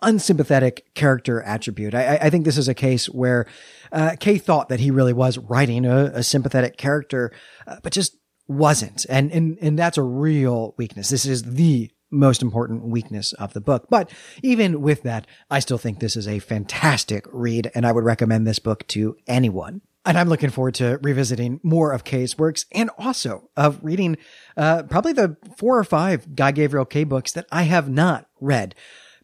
[0.02, 1.94] unsympathetic character attribute.
[1.94, 3.46] I, I think this is a case where
[3.90, 7.32] uh, Kay thought that he really was writing a, a sympathetic character,
[7.66, 8.16] uh, but just
[8.46, 9.04] wasn't.
[9.08, 11.08] And, and, and that's a real weakness.
[11.08, 13.86] This is the most important weakness of the book.
[13.90, 14.12] But
[14.42, 18.46] even with that, I still think this is a fantastic read, and I would recommend
[18.46, 19.80] this book to anyone.
[20.04, 24.16] And I'm looking forward to revisiting more of Kay's works and also of reading
[24.56, 28.74] uh, probably the four or five Guy Gavriel Kay books that I have not read.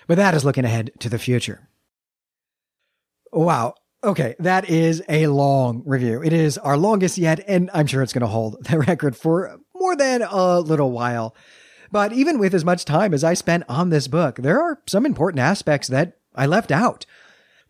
[0.06, 1.68] But that is looking ahead to the future.
[3.32, 3.74] Wow.
[4.04, 6.22] Okay, that is a long review.
[6.22, 9.58] It is our longest yet, and I'm sure it's going to hold the record for
[9.74, 11.34] more than a little while.
[11.90, 15.04] But even with as much time as I spent on this book, there are some
[15.04, 17.06] important aspects that I left out.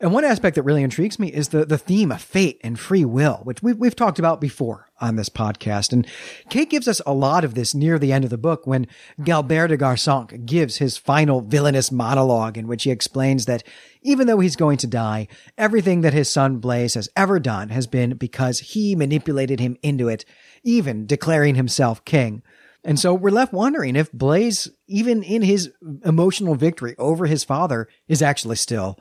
[0.00, 3.04] And one aspect that really intrigues me is the, the theme of fate and free
[3.04, 5.92] will, which we've, we've talked about before on this podcast.
[5.92, 6.06] And
[6.48, 8.86] Kay gives us a lot of this near the end of the book when
[9.20, 13.64] Galbert de Garsenc gives his final villainous monologue in which he explains that
[14.02, 15.26] even though he's going to die,
[15.56, 20.08] everything that his son Blaise has ever done has been because he manipulated him into
[20.08, 20.24] it,
[20.62, 22.42] even declaring himself king.
[22.84, 25.72] And so we're left wondering if Blaise, even in his
[26.04, 28.96] emotional victory over his father, is actually still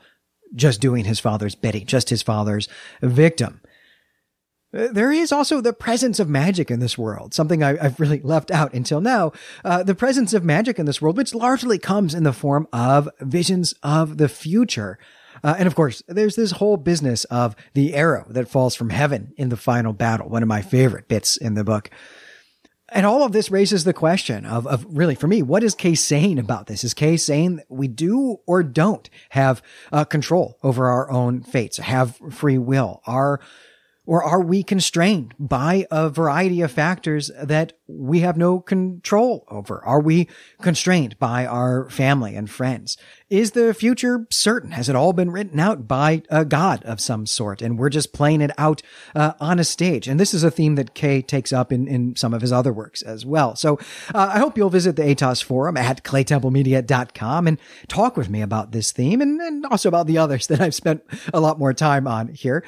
[0.54, 2.68] just doing his father's bidding, just his father's
[3.02, 3.60] victim.
[4.70, 8.50] There is also the presence of magic in this world, something I, have really left
[8.50, 9.32] out until now.
[9.64, 13.08] Uh, the presence of magic in this world, which largely comes in the form of
[13.20, 14.98] visions of the future.
[15.42, 19.32] Uh, and of course, there's this whole business of the arrow that falls from heaven
[19.38, 21.90] in the final battle, one of my favorite bits in the book.
[22.90, 25.94] And all of this raises the question of, of really, for me, what is Kay
[25.94, 26.84] saying about this?
[26.84, 29.62] Is Kay saying that we do or don't have
[29.92, 33.02] uh, control over our own fates, have free will?
[33.06, 33.40] Are
[34.08, 39.84] or are we constrained by a variety of factors that we have no control over?
[39.84, 40.28] Are we
[40.62, 42.96] constrained by our family and friends?
[43.28, 44.70] Is the future certain?
[44.70, 47.60] Has it all been written out by a god of some sort?
[47.60, 48.80] And we're just playing it out
[49.14, 50.08] uh, on a stage.
[50.08, 52.72] And this is a theme that Kay takes up in, in some of his other
[52.72, 53.56] works as well.
[53.56, 53.78] So
[54.14, 58.72] uh, I hope you'll visit the ATOS forum at claytemplemedia.com and talk with me about
[58.72, 61.02] this theme and, and also about the others that I've spent
[61.34, 62.64] a lot more time on here.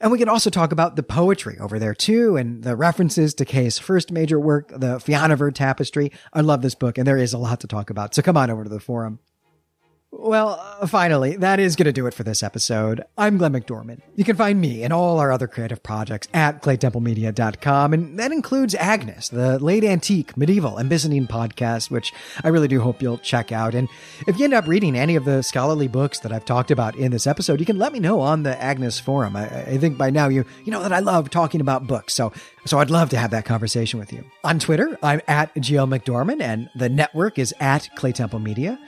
[0.00, 3.44] And we can also talk about the poetry over there too, and the references to
[3.44, 6.12] Kay's first major work, the Fionavar Tapestry.
[6.32, 8.14] I love this book, and there is a lot to talk about.
[8.14, 9.18] So come on over to the forum.
[10.10, 13.04] Well, uh, finally, that is going to do it for this episode.
[13.18, 14.00] I'm Glenn McDormand.
[14.16, 18.74] You can find me and all our other creative projects at claytemplemedia.com, and that includes
[18.74, 23.52] Agnes, the late antique, medieval, and Byzantine podcast, which I really do hope you'll check
[23.52, 23.74] out.
[23.74, 23.86] And
[24.26, 27.12] if you end up reading any of the scholarly books that I've talked about in
[27.12, 29.36] this episode, you can let me know on the Agnes forum.
[29.36, 32.32] I, I think by now you you know that I love talking about books, so
[32.64, 34.24] so I'd love to have that conversation with you.
[34.42, 38.78] On Twitter, I'm at GL McDormand, and the network is at Clay Temple Media.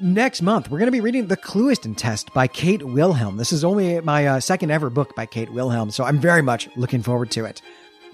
[0.00, 3.36] Next month, we're going to be reading The Clewiston Test by Kate Wilhelm.
[3.36, 6.68] This is only my uh, second ever book by Kate Wilhelm, so I'm very much
[6.76, 7.60] looking forward to it.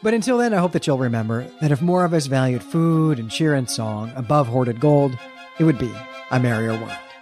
[0.03, 3.18] But until then, I hope that you'll remember that if more of us valued food
[3.18, 5.18] and cheer and song above hoarded gold,
[5.59, 5.93] it would be
[6.30, 7.13] a merrier world.